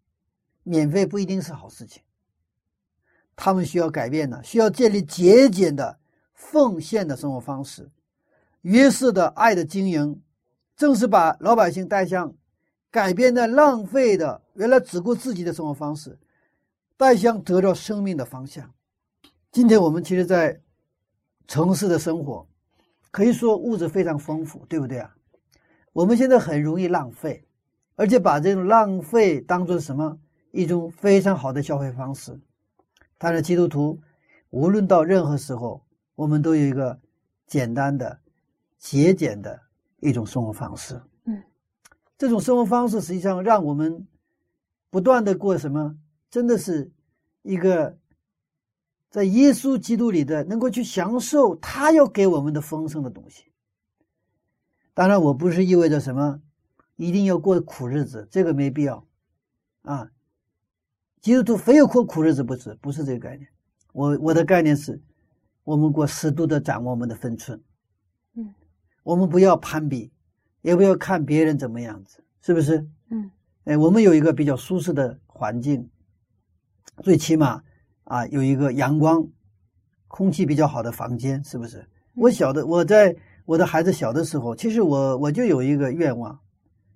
[0.64, 2.02] 免费不一定是好事情。
[3.36, 5.98] 他们需要改变呢，需要建立节俭的
[6.34, 7.90] 奉献的生活方式。
[8.62, 10.22] 约瑟的爱的经营，
[10.76, 12.34] 正是把老百姓带向
[12.92, 16.18] 改变的浪费的原来只顾自己的生活方式，
[16.98, 18.74] 带向得到生命的方向。
[19.52, 20.62] 今天我们其实，在
[21.48, 22.48] 城市的生活，
[23.12, 25.16] 可以说物质非常丰富，对不对啊？
[25.94, 27.46] 我们现在很容易浪费，
[27.96, 30.18] 而且把这种浪费当做什么
[30.52, 32.40] 一种非常好的消费方式。
[33.18, 34.00] 但是基督徒，
[34.50, 35.84] 无论到任何时候，
[36.16, 37.00] 我们都有一个
[37.46, 38.20] 简单的、
[38.80, 39.60] 节俭的
[40.00, 41.02] 一种生活方式。
[41.26, 41.44] 嗯，
[42.18, 44.08] 这种生活方式实际上让我们
[44.92, 45.98] 不断的过什么？
[46.30, 46.92] 真的是
[47.42, 47.98] 一个
[49.10, 53.46] 在耶稣基督里的，能够去享受他要给我们的丰盛的东西。
[54.94, 56.40] 当然，我不是意味着什么
[56.98, 59.06] 一定要过苦日子，这个没必要
[59.82, 60.12] 啊。
[61.22, 63.48] 基督徒非要过苦日子不是，不是这个概念。
[63.94, 65.02] 我我的概念是，
[65.64, 67.62] 我们过适度的掌握我们的分寸。
[68.36, 68.54] 嗯，
[69.04, 70.12] 我们不要攀比，
[70.62, 72.88] 也不要看别人怎么样子，是不是？
[73.10, 73.30] 嗯，
[73.72, 75.90] 哎，我们有一个比较舒适的环境，
[77.02, 77.64] 最起码
[78.04, 79.26] 啊有一个阳光、
[80.10, 81.88] 空气比较好的房间，是不是？
[82.16, 83.16] 我小的我在
[83.46, 86.38] 我的孩子小的时候，其实我我就有一个愿望，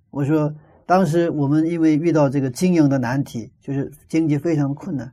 [0.09, 0.53] 我说
[0.85, 5.09] 当时我们因为遇到这个经营的难题，就是经济非常困难，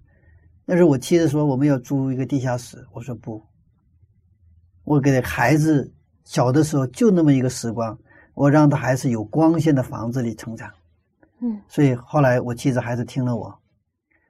[0.64, 3.40] 那时候我妻子说我们要租一个地下室，我说不，
[4.82, 5.94] 我给孩子
[6.24, 7.96] 小的时候就那么一个时光，
[8.34, 10.68] 我让他还是有光线的房子里成长。
[11.42, 13.52] 嗯，所以后来我妻子还是听了我，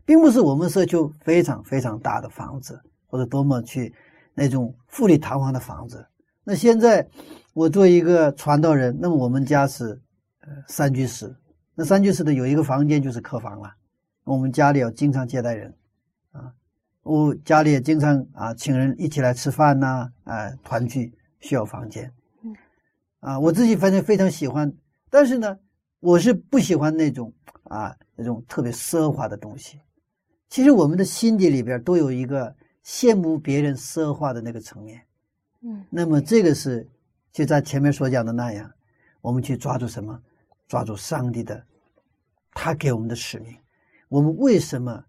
[0.04, 3.94] 并不是我们社区非常非常大的房子，或者多么去
[4.34, 6.06] 那种富丽堂皇的房子。
[6.42, 7.06] 那现在
[7.52, 10.00] 我做一个传道人，那么我们家是
[10.40, 11.36] 呃三居室，
[11.74, 13.70] 那三居室的有一个房间就是客房了，
[14.24, 15.72] 我们家里要经常接待人，
[16.32, 16.50] 啊，
[17.02, 22.10] 我家里也经常啊请人一起来吃饭呐、啊，团聚需要房间，
[22.42, 22.56] 嗯，
[23.20, 24.72] 啊，我自己反正非常喜欢，
[25.10, 25.58] 但是呢，
[26.03, 27.32] 我是不喜欢那种
[27.62, 29.80] 啊那种特别奢华的东西。
[30.48, 32.53] 其实我们的心底里边都有一个
[32.84, 35.00] 羡慕别人奢华的那个层面，
[35.61, 36.86] 嗯那么这个是
[37.30, 38.68] 就在前面所讲的那样，
[39.20, 40.20] 我们去抓住什么？
[40.66, 41.64] 抓住上帝的，
[42.53, 43.57] 他给我们的使命。
[44.09, 45.05] 我们为什么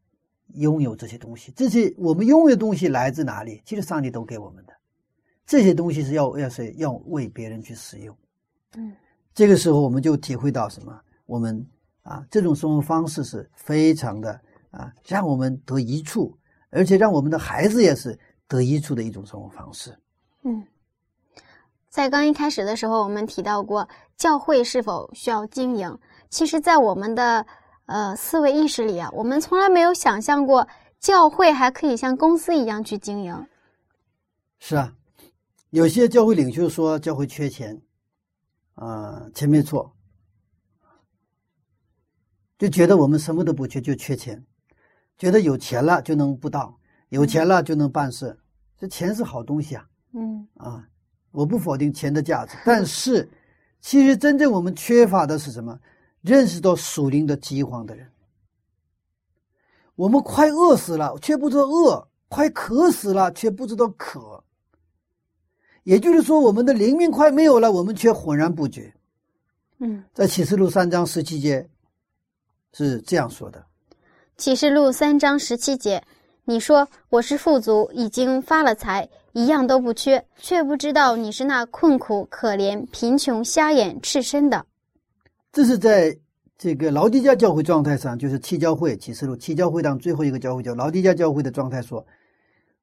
[0.53, 1.51] 拥有这些东西？
[1.55, 3.63] 这些我们拥有的东西来自哪里？
[3.65, 4.73] 其实上帝都给我们的，
[5.43, 8.15] 这些东西是要要是要为别人去使用。
[8.77, 8.93] 嗯，
[9.33, 10.99] 这个时候我们就体会到什么？
[11.25, 11.65] 我们
[12.03, 14.39] 啊，这种生活方式是非常的
[14.71, 16.37] 啊，让我们得益处，
[16.69, 19.97] 而且让我们的孩子也是得益处的一种生活方式。
[20.43, 20.63] 嗯，
[21.89, 25.97] 在刚一开始的时候，我们提到过教会是否需要经营。
[26.29, 27.45] 其实，在我们的
[27.85, 30.67] 呃思维意识里啊，我们从来没有想象过
[30.99, 33.47] 教会还可以像公司一样去经营。
[34.59, 34.93] 是啊，
[35.69, 37.81] 有些教会领袖说教会缺钱，
[38.75, 39.95] 啊、钱没错，
[42.57, 44.45] 就觉得我们什么都不缺，就缺钱，
[45.17, 48.37] 觉得有钱了就能布道，有钱了就能办事，
[48.77, 50.87] 这钱是好东西啊嗯啊！
[51.31, 53.29] 我不否定钱的价值，但是
[53.81, 55.79] 其实真正我们缺乏的是什么？
[56.21, 58.09] 认识到属灵的饥荒的人。
[59.95, 64.43] 我们快饿死了，却不知道饿；快渴死了，却不知道渴。
[65.83, 68.93] 也就是说，我们的灵命快没有了，我们却浑然不觉。
[69.79, 71.67] 嗯，在启示录三章十七节
[72.71, 73.63] 是这样说的：
[74.37, 76.01] 启示录三章十七节，
[76.45, 84.65] 你说我是富足，已经发了财，一样都不缺，却不知道你是那困苦、可怜、贫穷、瞎眼、赤身的。
[85.51, 86.17] 这是在
[86.57, 92.05] 这个劳迪加教会状态上，就是七教会启示录七教会当最后一个教会叫劳迪加教会的状态说：“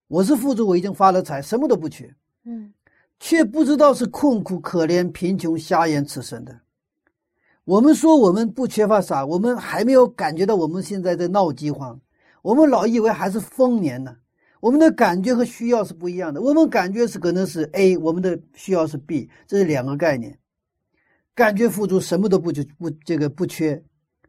[0.07, 2.71] 我是富足，我已经发了财，什么都不缺，嗯
[3.21, 6.61] 却不知道是困苦、可怜、贫穷、瞎眼、此生的。”
[7.65, 12.01] 我们说我们不缺乏啥，我们还没有感觉到我们现在在闹饥荒，
[12.43, 14.17] 我们老以为还是丰年呢。
[14.59, 20.37] 我们的感觉和需要是不一样的，我们感觉是可能是 A，我们的需要是 B，这是两个概念。
[21.35, 23.83] 感觉富足，什么都不缺，不这个不缺，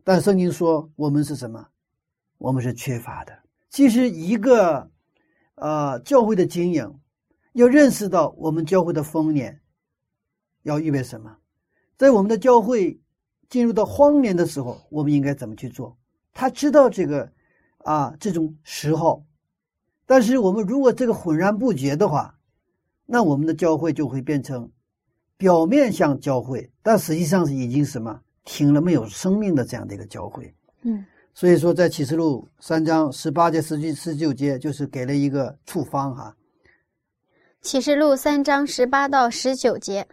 [0.04, 1.66] 但圣经说我们是什么？
[2.38, 3.34] 我们是缺乏的。
[3.70, 4.90] 其实一个
[5.56, 6.94] 呃教会的经营，
[7.54, 9.60] 要认识到我们教会的丰年，
[10.64, 11.38] 要预备什么？
[11.98, 13.00] 在我们的教会
[13.50, 15.98] 进入到荒年的时候，我们应该怎么去做？
[16.34, 17.30] 他知道这个
[17.80, 19.26] 啊这种时候，
[20.06, 22.38] 但是我们如果这个浑然不觉的话，
[23.06, 24.72] 那我们的教会就会变成
[25.36, 30.54] 表面像教会，但实际上是已经什么停了没有生命的这样的一个教会。
[30.84, 36.36] 嗯所以说，在启示录三章十八节、十九、十九节，就是给了一个处方哈。
[37.62, 40.08] 启示录三章十八到十九节，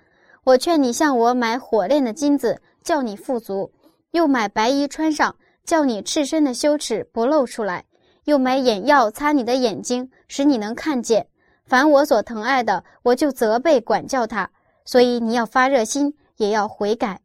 [0.45, 3.71] 我劝你向我买火炼的金子，叫你富足；
[4.11, 5.35] 又买白衣穿上，
[5.65, 7.81] 叫你赤身的羞耻不露出来；
[8.25, 11.27] 又买眼药擦你的眼睛，使你能看见。
[11.65, 14.51] 凡我所疼爱的，我就责备管教他。
[14.85, 17.19] 所以你要发热心，也要悔改。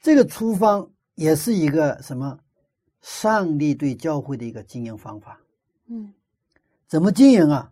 [0.00, 2.38] 这个处方也是一个什么？
[3.02, 5.38] 上帝对教会的一个经营方法。
[5.88, 6.14] 嗯
[6.88, 7.71] 怎么经营啊？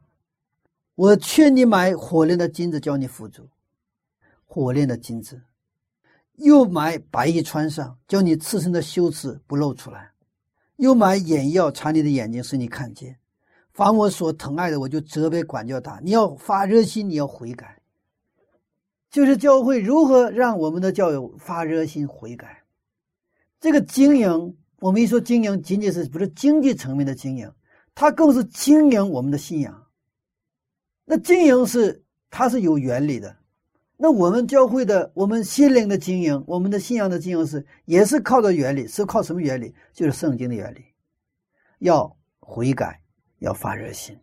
[1.01, 3.45] 我劝你买火炼的金子，叫你富足；
[4.45, 5.41] 火炼的金子，
[6.35, 10.13] 又买白衣穿上，叫你赤身的羞耻不露出来；
[10.77, 13.17] 又买眼药擦你的眼睛，使你看见。
[13.73, 15.99] 凡我所疼爱的，我就责备管教他。
[16.03, 17.81] 你要发热心，你要悔改。
[19.11, 22.63] 就是教会如何让我们的教友发热心悔改。
[23.59, 27.51] 这个经营，我们一说经营，仅仅是不是经济层面的经营，
[27.95, 29.87] 它更是经营我们的信仰。
[31.11, 33.37] 那经营是它是有原理的。
[33.97, 39.75] 那我们教会的，我们心灵的经营，我们的信仰的经营是也是靠着原理，是靠什么原理？
[39.93, 40.85] 就是圣经的原理，
[41.81, 43.03] 要悔改，
[43.41, 44.17] 要发热心，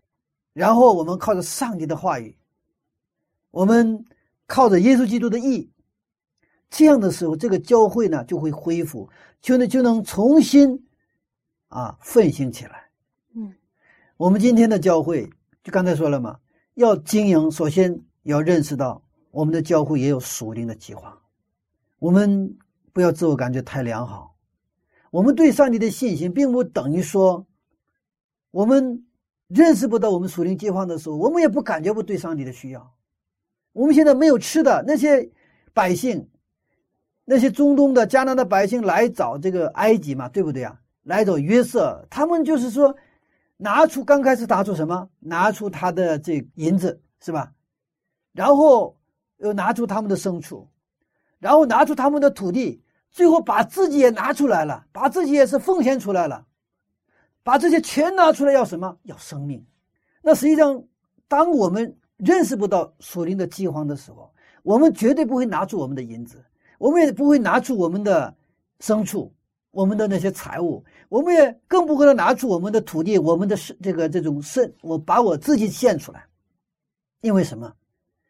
[0.53, 2.37] 然后我们靠着上帝的话语，
[3.51, 4.05] 我们
[4.47, 5.69] 靠着耶稣基督的义，
[6.69, 9.09] 这样的时候，这个教会呢就会恢复，
[9.41, 10.87] 就能就能重新
[11.67, 12.89] 啊奋兴起来。
[13.35, 13.53] 嗯，
[14.15, 15.29] 我们今天的教会，
[15.65, 16.39] 就刚才说了嘛，
[16.77, 19.01] 要经营，首先要认识到
[19.31, 21.19] 我们的教会也有属灵的计划。
[21.97, 22.55] 我们
[22.93, 24.35] 不要自我感觉太良好，
[25.09, 27.47] 我们对上帝的信心，并不等于说
[28.51, 29.03] 我们
[29.47, 32.93] 认识不到我们属灵计划的时候，我们也不感觉不对上帝的需要。
[33.73, 35.27] 我们现在没有吃的，那些
[35.73, 36.29] 百姓，
[37.25, 40.79] 那些中东的迦南的百姓来找这个埃及嘛，对不对啊？
[41.01, 42.95] 来找约瑟，他们就是说，
[43.57, 45.09] 拿出刚开始拿出什么？
[45.19, 47.51] 拿出他的这银子是吧？
[48.31, 48.95] 然后
[49.37, 50.67] 又拿出他们的牲畜，
[51.39, 56.45] 然后拿出他们的土地，最后把自己也拿出来了，把自己也是奉献出来了，
[57.43, 58.95] 把这些全拿出来要什么？
[59.03, 59.65] 要生命。
[60.21, 60.83] 那实际上，
[61.27, 64.31] 当我们认识不到属灵的饥荒的时候，
[64.61, 66.43] 我们绝对不会拿出我们的银子，
[66.77, 68.35] 我们也不会拿出我们的
[68.79, 69.33] 牲畜，
[69.77, 76.25] 我们的那些财物，我们也更不可能拿出我们的土地，我们的这个这种肾，我把我自己献出来，
[77.21, 77.71] 因为什么？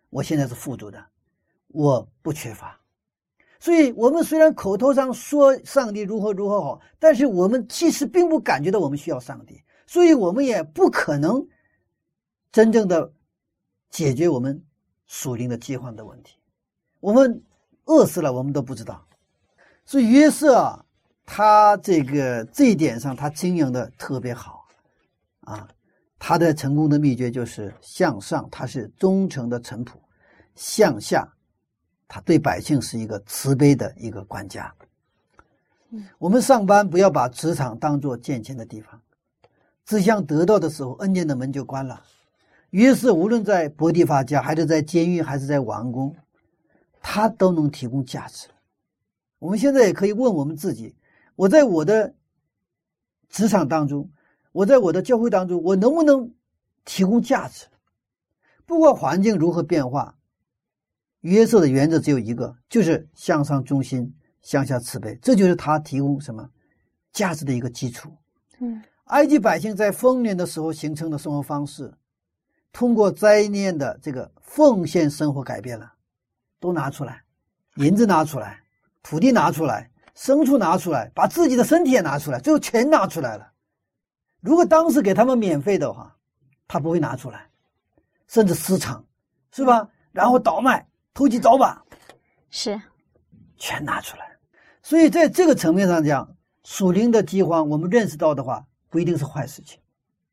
[0.09, 1.01] 我现在是富足的，
[1.69, 2.77] 我不缺乏，
[3.61, 11.47] 所以我们虽然口头上说上帝如何如何好，但是我们其实并不感觉到我们需要上帝，所以我们也不可能
[12.51, 13.09] 真正的
[13.89, 14.61] 解决我们
[15.05, 16.35] 属灵的饥荒的问题。
[16.99, 17.41] 我们
[17.85, 19.01] 饿死了，我们都不知道。
[19.85, 20.83] 所以约瑟啊，
[21.27, 24.65] 他这个这一点上，他经营的特别好
[25.41, 25.67] 啊。
[26.17, 29.91] 他的成功的秘诀就是向上，他是忠诚的臣仆；
[30.55, 31.31] 向下，
[32.07, 34.73] 他对百姓是一个慈悲的一个管家。
[36.17, 38.99] 我们上班不要把职场当做见钱的地方，
[39.85, 42.01] 只想得到的时候，恩典的门就关了。
[42.71, 46.15] 于是，无论在伯蒂法家，还是在监狱，还是在王宫，
[46.99, 48.47] 他都能提供价值。
[49.37, 50.95] 我们现在也可以问我们自己：
[51.37, 52.13] 我在我的
[53.29, 54.11] 职场当中。
[54.53, 56.33] 我在我的教会当中，我能不能
[56.83, 57.67] 提供价值？
[58.65, 60.17] 不管环境如何变化，
[61.19, 64.11] 约瑟的原则只有一个，就是向上忠心，
[64.41, 66.49] 向下慈悲，这就是他提供什么
[67.13, 68.11] 价值的一个基础。
[68.57, 71.93] 嗯，埃及百姓在丰年的时候形成的生活方式，
[72.71, 75.93] 通过灾年的这个奉献生活改变了，
[76.59, 77.21] 都拿出来，
[77.75, 78.63] 银子拿出来，
[79.03, 83.51] 土地拿出来，牲畜拿出来，把自己的身体也拿出来，最后全拿出来了。
[84.41, 86.17] 如果当时给他们免费的话，
[86.67, 87.47] 他不会拿出来，
[88.27, 89.05] 甚至私藏，
[89.51, 89.87] 是吧？
[90.11, 91.85] 然后倒卖、投机倒把，
[92.49, 92.81] 是
[93.57, 94.37] 全拿出来。
[94.81, 99.79] 所以在这个层面上讲，属灵的饥荒，我们认识到的话，不一定是坏事情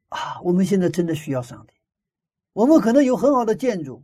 [0.08, 0.40] 啊。
[0.42, 1.74] 我们现在真的需要上帝，
[2.54, 4.02] 我们可能有很好的建筑，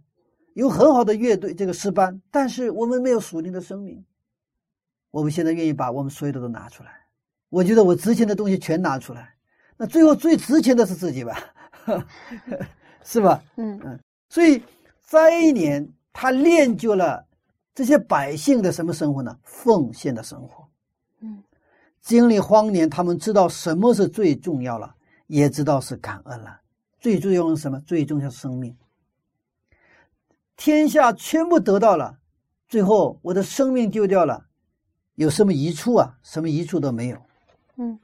[0.53, 4.05] 有很好的乐队这个诗班，但是我们没有属灵的生命。
[5.11, 6.91] 我们现在愿意把我们所有的都拿出来，
[7.49, 9.35] 我觉得我值钱的东西全拿出来。
[9.77, 11.39] 那最后最值钱的是自己吧，
[13.03, 13.43] 是吧？
[13.57, 13.99] 嗯嗯，
[14.29, 14.63] 所以
[15.01, 17.27] 灾年他练就了
[17.75, 19.37] 这些百姓的什么生活呢？
[19.43, 20.69] 奉献的生活。
[21.21, 21.43] 嗯，
[22.03, 24.95] 经历荒年，他们知道什么是最重要了，
[25.27, 26.61] 也知道是感恩了。
[26.99, 27.81] 最重要是什么？
[27.81, 28.77] 最重要是生命。
[30.57, 32.19] 天下全部得到了，
[32.69, 34.45] 最后我的生命丢掉了，
[35.21, 36.17] 有什么益处啊？
[36.23, 37.19] 什么益处都没有。
[37.77, 37.99] 嗯。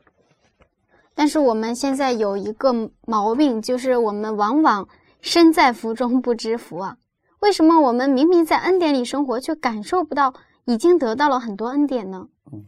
[1.15, 4.87] 但是我们现在有一个毛病，就是我们往往
[5.23, 6.99] 身在福中不知福啊。
[7.39, 10.35] 为什么我们明明在恩典里生活，却感受不到
[10.67, 12.29] 已经得到了很多恩典呢？
[12.53, 12.67] 嗯，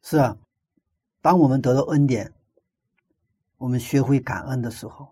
[0.00, 0.36] 是啊，
[1.20, 2.32] 当我们得到恩典，
[3.56, 5.08] 我们学会感恩的时候，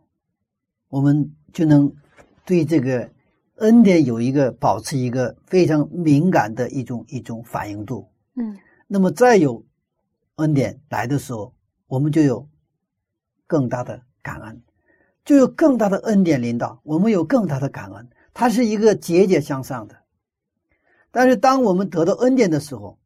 [0.88, 1.92] 我们就能
[2.44, 3.10] 对这个
[3.56, 8.08] 恩典有一个保持一个非常敏感的一种一种反应度。
[8.34, 9.64] 嗯，那么再有
[10.36, 11.54] 恩典来的时候，
[11.86, 12.46] 我们就有
[13.46, 14.62] 更大的感恩，
[15.24, 19.96] 就有更大的恩典领导，我们有更大的感恩，它是一个节节向上的。
[21.10, 22.98] 但是，当我们得到恩典的时候，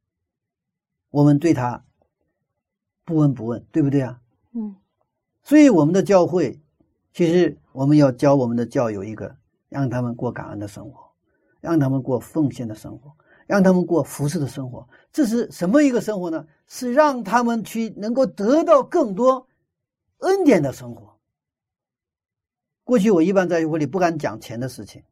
[1.11, 1.84] 我们对他
[3.05, 4.20] 不闻不问，对不对啊？
[4.53, 4.74] 嗯。
[5.44, 6.61] 所以，我们的教会，
[7.12, 9.36] 其实我们要教我们的教友一个，
[9.71, 11.11] 让他们过感恩的生活，
[11.62, 13.11] 让他们过奉献的生活。
[13.47, 16.47] 让他们过服侍的生活，这是什么一个生活呢？
[16.68, 19.45] 是让他们去能够得到更多
[20.18, 21.18] 恩典的生活。
[22.85, 25.03] 过去我一般在教会里不敢讲钱的事情，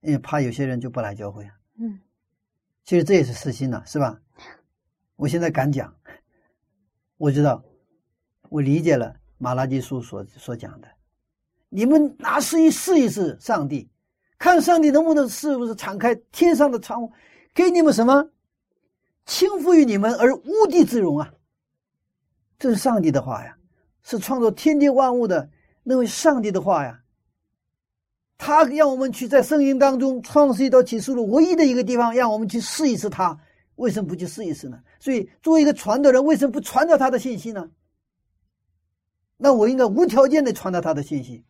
[0.00, 1.54] 因为怕有些人就不来教会啊。
[1.76, 2.00] 嗯，
[2.82, 4.20] 其实这也是私心呐，是吧？
[5.14, 5.94] 我现在敢讲，
[7.16, 7.62] 我知道，
[8.48, 10.88] 我理解了马拉基书所所讲的，
[11.68, 13.88] 你们拿试一试一试上帝，
[14.38, 17.12] 看上帝能不能是不是敞开天上的窗户。
[17.54, 18.30] 给你们什么？
[19.26, 21.30] 倾覆于你们而无地自容啊！
[22.58, 23.56] 这是上帝的话呀，
[24.02, 25.50] 是创造天地万物的
[25.82, 27.00] 那位上帝的话呀。
[28.38, 33.38] 他让我们去在圣经当中创世一到启示录唯一的一个地方，让我们去试一试他。
[33.74, 34.80] 为什么不去试一试呢？
[34.98, 37.68] 所以，作为一个传道人，为什么不传达他的信息呢？
[39.36, 41.44] 那我应该无条件的传达他的信息，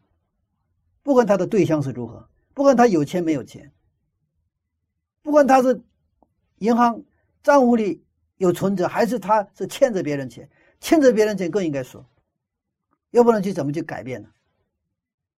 [1.09, 3.73] 不管他的对象是如何，不管他有钱没有钱，
[5.23, 5.81] 不管他是。
[6.59, 7.03] 银行
[7.43, 8.05] 账户里
[8.37, 10.47] 有存折，还是他是欠着别人钱？
[10.81, 12.05] 欠着别人钱更应该说，
[13.13, 14.29] 要不然去怎么去改变呢？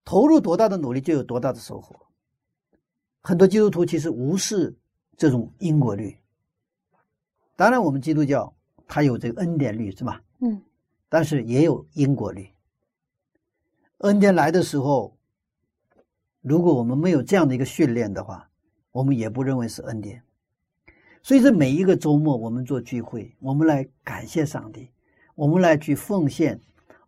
[0.03, 1.95] 投入多大的努力，就有多大的收获。
[3.21, 4.75] 很多基督徒其实无视
[5.15, 6.17] 这种因果律。
[7.55, 8.53] 当然，我们基督教
[8.87, 10.21] 它有这个恩典律，是吧？
[10.39, 10.61] 嗯，
[11.07, 12.49] 但是也有因果律。
[13.99, 15.15] 恩典来的时候，
[16.41, 18.49] 如果我们没有这样的一个训练的话，
[18.91, 20.21] 我们也不认为是恩典。
[21.23, 24.89] 所以，这每一个周末我们做聚会，我们来感谢上帝，
[25.35, 26.59] 我们来去奉献，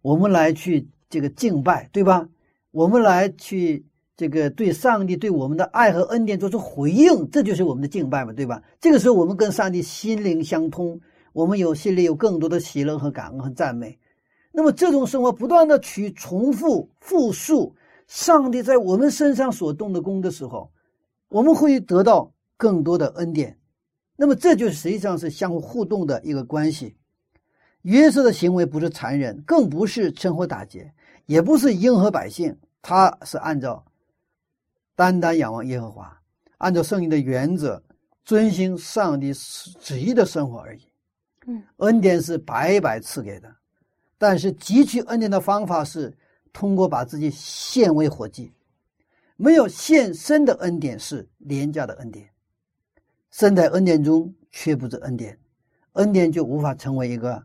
[0.04, 2.30] 我们来去这个敬拜，对吧？
[2.70, 3.84] 我们来去
[4.16, 8.62] 这个对上帝对我们的爱和恩典做出回应，这就是我们的敬拜嘛，对吧？
[8.80, 11.00] 这个时候我们跟上帝心灵相通，
[11.34, 13.98] 我们有心里有更多的喜乐和感恩和赞美。
[14.52, 17.76] 那么这种生活不断的去重复复述
[18.14, 20.72] 上帝在我们身上所动的功的时候，
[21.30, 23.58] 我们会得到更多的恩典。
[24.16, 26.96] 那么这就实际上是相互互动的一个关系。
[27.82, 30.94] 约瑟的行为不是残忍，更不是趁火打劫，
[31.26, 33.84] 也不是迎合百姓，他是按照
[34.96, 36.16] 单单仰望耶和华，
[36.60, 37.82] 按照圣经的原则，
[38.24, 39.34] 遵循上帝
[39.80, 40.82] 旨意的生活而已。
[41.48, 43.52] 嗯，恩典是白白赐给的。
[44.20, 46.16] 但是汲取恩典的方法是
[46.54, 48.54] 通过把自己献为活祭，
[49.36, 52.30] 没有献身的恩典是廉价的恩典，
[53.32, 55.38] 身在恩典中却不知恩典，
[55.94, 57.44] 恩典就无法成为一个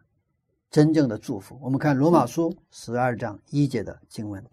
[0.70, 1.58] 真正的祝福。
[1.62, 4.44] 我们看罗马书十二章一节的经文，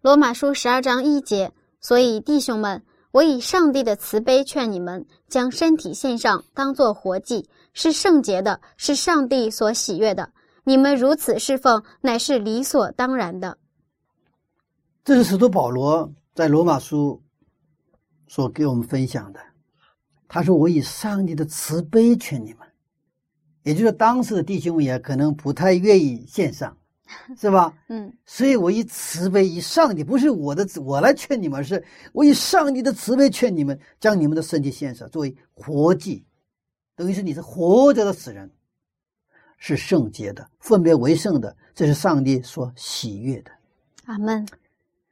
[0.00, 1.52] 罗马书十二章一节。
[1.82, 10.30] 所以弟兄们，我以上帝的慈悲劝你们，将身体献上，当作活祭，是圣洁的，是上帝所喜悦的。
[10.64, 13.58] 你们如此侍奉，乃是理所当然的。
[15.04, 17.22] 这是使徒保罗在罗马书
[18.28, 19.40] 所给我们分享的。
[20.28, 22.68] 他说：“我以上帝的慈悲劝你们。”
[23.62, 26.76] 也就是当时的弟兄们也可能不太愿意献上，
[27.36, 27.76] 是吧？
[27.88, 31.82] 嗯，所以我以慈悲，以上帝不是我的我来劝你们，是
[32.12, 36.24] 我以上帝的慈悲劝你们，将你们的身体献上，作为活祭，
[36.96, 38.50] 等于是你是活着的死人。
[39.60, 43.52] 是圣洁的，分别为圣的，这是上帝所喜悦的。
[44.06, 44.44] 阿门。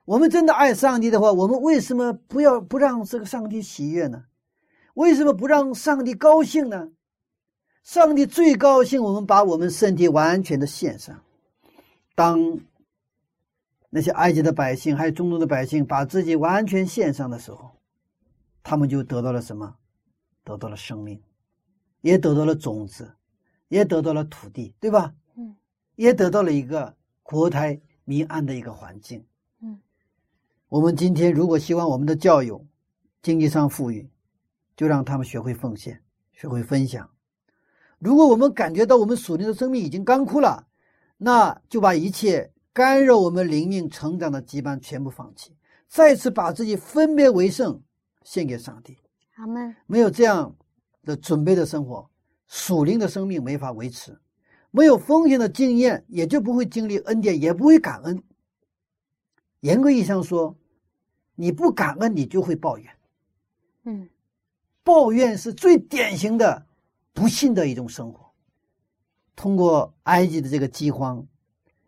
[0.04, 4.24] 我们真的爱上帝的话，我们为什么不要不让这个上帝喜悦呢？
[4.94, 6.88] 为什么不让上帝高兴呢？
[7.84, 11.22] 上帝最高兴，我们把我们身体完全的献上。
[12.14, 12.58] 当
[13.90, 17.70] 那些埃及的百姓还有中东的百姓把自己完全献上的时候，
[18.62, 19.76] 他们就得到了什么？
[20.42, 21.22] 得到了生命，
[22.00, 23.14] 也得到了种子。
[23.68, 25.14] 也得到了土地，对吧？
[25.36, 25.54] 嗯，
[25.96, 29.24] 也得到了一个国泰民安的一个环境。
[29.60, 29.78] 嗯，
[30.68, 32.64] 我们今天如果希望我们的教友
[33.22, 34.08] 经济上富裕，
[34.76, 36.02] 就让他们学会奉献，
[36.32, 37.08] 学会分享。
[37.98, 40.66] 如果我们感觉到我们属灵的生命已经干枯了，
[41.16, 45.56] 那就把一切干扰我们灵命成长的羁绊全部放弃，
[45.88, 47.82] 再次把自己分别为圣，
[48.22, 48.96] 献给上帝。
[49.34, 49.74] 阿门。
[49.86, 50.54] 没有这样
[51.04, 52.08] 的准备的生活。
[52.48, 54.18] 属灵的生命没法维持，
[54.70, 58.22] 没有风险的经验，也就不会经历恩典，也不会感恩。
[59.60, 60.56] 严格意义上说，
[61.34, 62.90] 你不感恩，你就会抱怨。
[63.84, 64.08] 嗯，
[64.82, 66.66] 抱怨是最典型的
[67.12, 68.32] 不幸的一种生活。
[69.36, 71.26] 通过埃及的这个饥荒，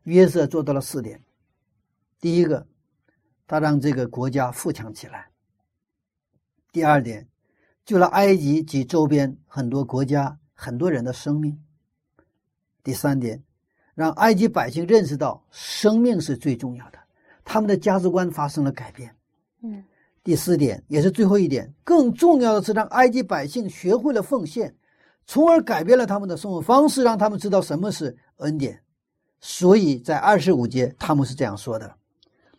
[0.03, 1.25] 约瑟做到了四点：
[2.21, 2.67] 第一个，
[3.47, 5.31] 他让这个国家富强起来；
[6.71, 7.29] 第二点，
[7.85, 10.39] 救了埃及及周边很多国家。
[10.61, 11.59] 很多人的生命。
[12.85, 13.43] 第三点，
[13.95, 16.99] 让埃及百姓认识到生命是最重要的，
[17.43, 19.11] 他们的价值观发生了改变。
[19.63, 19.83] 嗯。
[20.23, 24.75] 第四点，也是最后一点，更重要的是让埃及百姓学会了奉献，
[25.25, 28.79] 从而改变了他们的生活方式，让他们知道什么是恩典。
[29.41, 31.95] 所以在二十五节，他们是这样说的：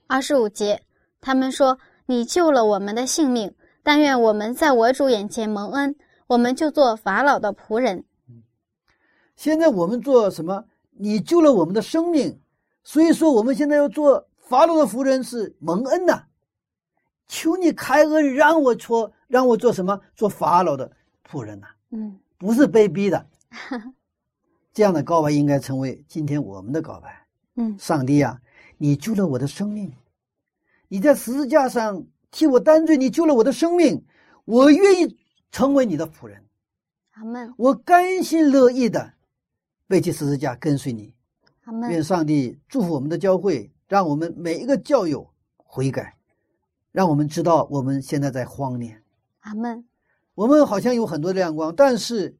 [0.07, 0.81] 二十五节，
[1.21, 1.77] 他们说
[2.07, 5.95] ：“你救了我们的性命，但愿我们在我主眼前蒙恩。”
[6.31, 8.05] 我们就做法老的仆人。
[9.35, 10.63] 现在我们做什么？
[10.91, 12.39] 你救了我们的生命，
[12.85, 16.23] 所以说我们现在要做法老的仆人是蒙恩呐。
[17.27, 19.99] 求你开恩，让我做，让我做什么？
[20.15, 20.89] 做法老的
[21.29, 21.67] 仆人呐。
[21.89, 23.25] 嗯，不是被逼的。
[24.71, 27.27] 这样的告白应该成为今天我们的告白。
[27.55, 28.39] 嗯，上帝呀，
[28.77, 29.91] 你救了我的生命，
[30.87, 34.01] 你在十字架上替我担罪，你救了我的生命，
[34.45, 35.19] 我愿意。
[35.51, 36.43] 成为你的仆人，
[37.11, 37.53] 阿门。
[37.57, 39.13] 我甘心乐意的
[39.87, 41.13] 背起十字架跟随你，
[41.65, 41.91] 阿门。
[41.91, 46.17] 愿上帝祝福我们的教会，让我们每一个教友悔改，
[46.91, 49.03] 让我们知道我们现在在荒年。
[49.41, 49.85] 阿门。
[50.33, 52.37] 我们好像有很多的亮光，但是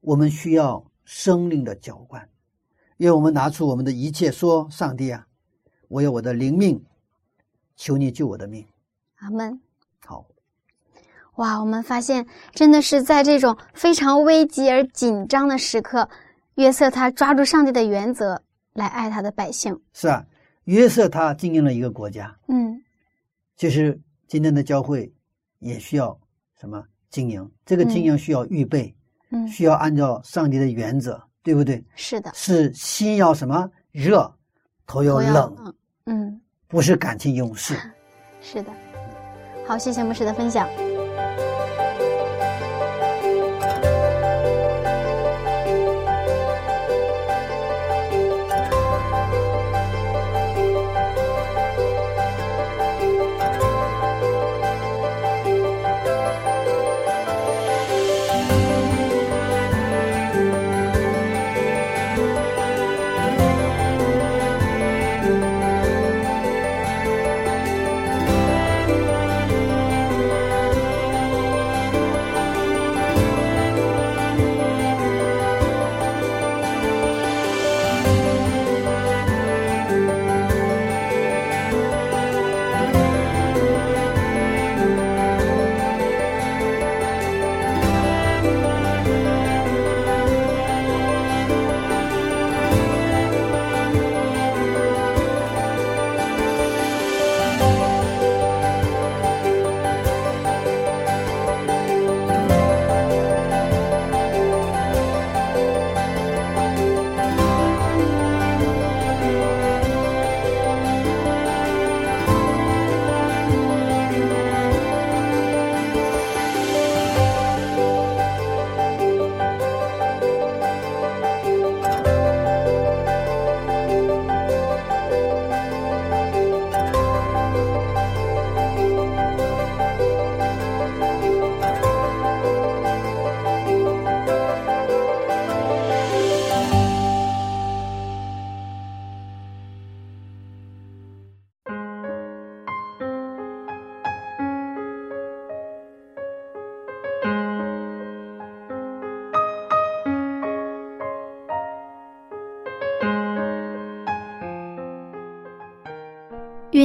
[0.00, 2.28] 我们需要生命的浇灌。
[2.96, 5.26] 愿我们拿出我们的一切，说：“上帝啊，
[5.88, 6.82] 我有我的灵命，
[7.76, 8.66] 求你救我的命。
[9.16, 9.60] 阿门。”
[10.06, 10.26] 好，
[11.36, 16.08] 哇，我们发现真的是在这种非常危急而紧张的时刻，
[16.54, 18.40] 约瑟他抓住上帝的原则
[18.72, 19.78] 来爱他的百姓。
[19.92, 20.24] 是啊，
[20.64, 22.80] 约瑟他经营了一个国家，嗯
[23.56, 25.12] 其实今天的教会
[25.58, 26.18] 也需要
[26.58, 27.50] 什么经营？
[27.64, 28.94] 这个经营需要预备，
[29.30, 31.84] 嗯，需要按照上帝的原则，对不对？
[31.96, 34.30] 是的，是心要什么热，
[34.86, 35.74] 头要冷
[36.06, 37.78] 嗯，不是感情用事。
[38.40, 38.72] 是的。
[39.66, 40.68] 好，谢谢牧师的分享。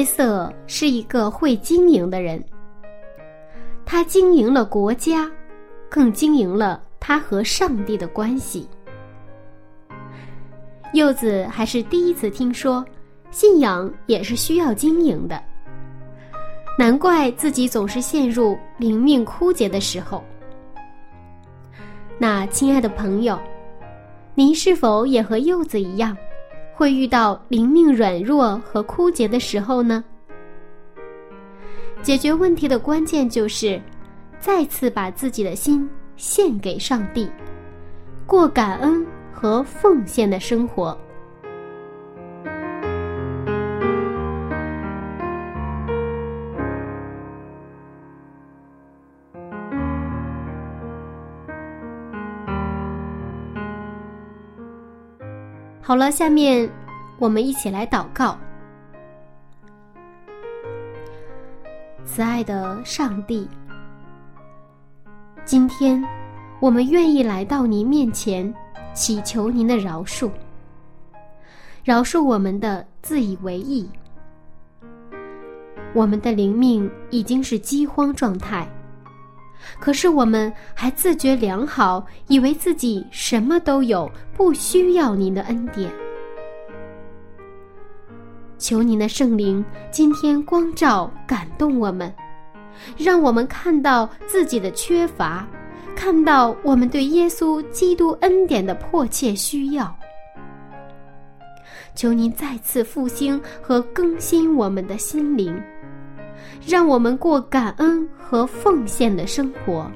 [0.01, 2.43] 约瑟是一个会经营的人，
[3.85, 5.29] 他经营了国家，
[5.91, 8.67] 更经营了他和上帝的关系。
[10.93, 12.83] 柚子还是第一次听说，
[13.29, 15.39] 信仰也是需要经营的。
[16.79, 20.23] 难怪自己总是陷入灵命枯竭的时候。
[22.17, 23.39] 那亲爱的朋友，
[24.33, 26.17] 您是否也和柚子一样？
[26.81, 30.03] 会遇到灵命软弱和枯竭的时候呢？
[32.01, 33.79] 解决问题的关键就是
[34.39, 37.29] 再次把自己的心献给上帝，
[38.25, 40.97] 过感恩和奉献的生活。
[55.91, 56.71] 好了，下面
[57.19, 58.37] 我们一起来祷告。
[62.05, 63.45] 慈爱的上帝，
[65.43, 66.01] 今天
[66.61, 68.53] 我们愿意来到您面前，
[68.93, 70.31] 祈求您的饶恕，
[71.83, 73.89] 饶恕我们的自以为意。
[75.93, 78.65] 我们的灵命已经是饥荒状态，
[79.79, 85.91] 可是我们还自觉良好，以为自己什么都有，不需要您的恩典。
[88.57, 92.13] 求您的圣灵今天光照、感动我们，
[92.95, 95.47] 让我们看到自己的缺乏，
[95.95, 99.95] 看到我们对耶稣基督恩典的迫切需要。
[101.95, 105.59] 求您再次复兴和更新我们的心灵，
[106.65, 109.91] 让我们过感恩和奉献的生活。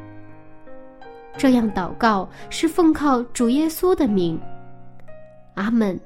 [1.38, 4.40] 这样祷告是奉靠主耶稣的名，
[5.56, 6.00] 阿门。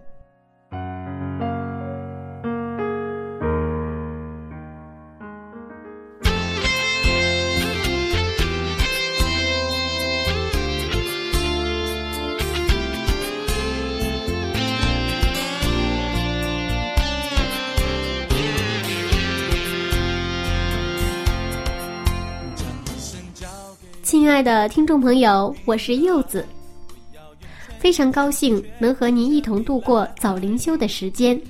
[24.30, 26.46] 亲爱的听众朋友，我是柚子。
[27.80, 31.42] 非常高兴能和您一同度过早灵修的时间。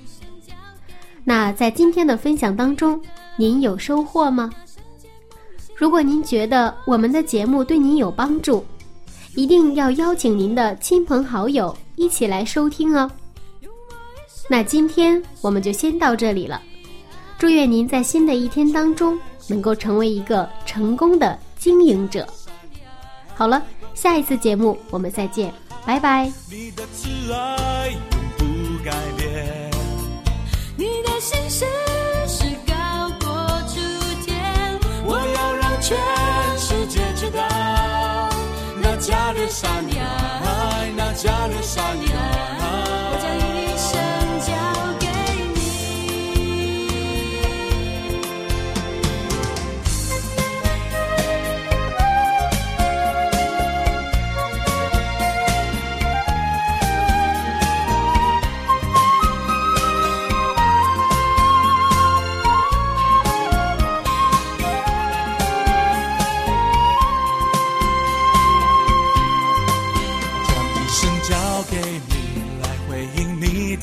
[1.26, 2.98] 那在今天的分享当中，
[3.36, 4.50] 您有收获吗？
[5.76, 8.64] 如果您觉得我们的节目对您有帮助，
[9.36, 13.12] 一定要邀请您的亲朋好友一起来收听哦。
[14.50, 16.62] 那今天我们就先到这里了，
[17.38, 19.20] 祝愿您在新的一天当中
[19.50, 22.26] 能够成为一个成功的经营者。
[23.40, 23.64] 好了，
[23.96, 25.54] 下一次节目我们再见，
[25.86, 26.30] 拜拜。
[26.52, 27.98] 你的挚爱永
[28.38, 28.44] 不
[28.84, 29.72] 改变。
[30.76, 31.66] 你的心事
[32.28, 33.80] 是高过诸
[34.26, 35.98] 天，我要让全
[36.58, 38.30] 世界知道，
[38.82, 42.09] 那加略沙你爱，那加略沙你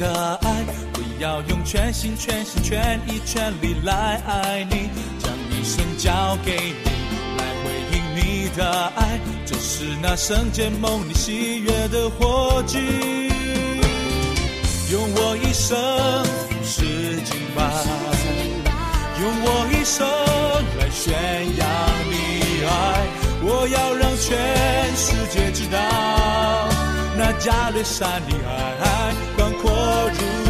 [0.07, 0.65] 的爱。
[0.95, 4.89] 我要用全心、全心、全意、全力来爱你。
[5.19, 6.53] 将一生交给
[6.85, 6.91] 你，
[7.39, 8.63] 来回应你的
[8.95, 9.19] 爱。
[9.45, 12.79] 这是那圣洁梦里喜悦的火炬。
[14.93, 15.77] 用我一生
[16.25, 17.61] 服侍敬拜，
[19.21, 20.07] 用我一生
[20.79, 21.13] 来宣
[21.59, 21.67] 扬
[22.13, 22.15] 你
[22.65, 22.71] 爱。
[23.43, 24.27] 我要让全
[24.95, 25.77] 世界知道，
[27.19, 28.55] 那加略山的爱
[30.07, 30.46] 广阔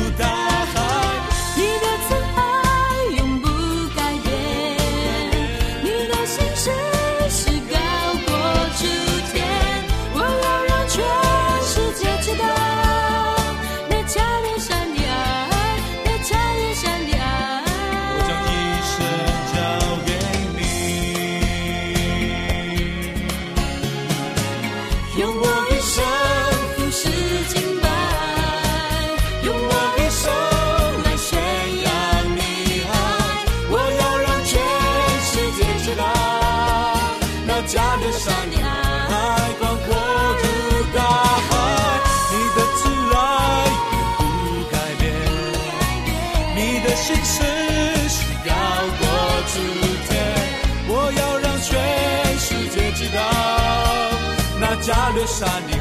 [55.16, 55.72] 那加略山的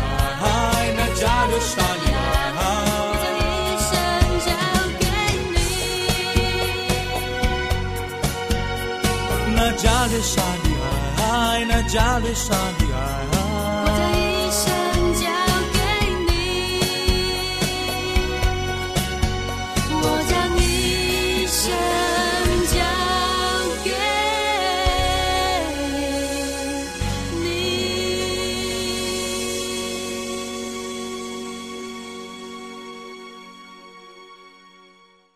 [0.42, 0.46] 爱，
[0.96, 2.06] 那加略山的
[2.56, 2.62] 爱。
[3.20, 3.92] 将一生
[4.46, 4.48] 交
[4.98, 5.04] 给
[5.52, 5.56] 你。
[9.54, 10.34] 那加略山
[10.64, 10.68] 的
[11.22, 11.24] 爱，
[11.68, 12.48] 那加略山
[12.80, 12.85] 的爱。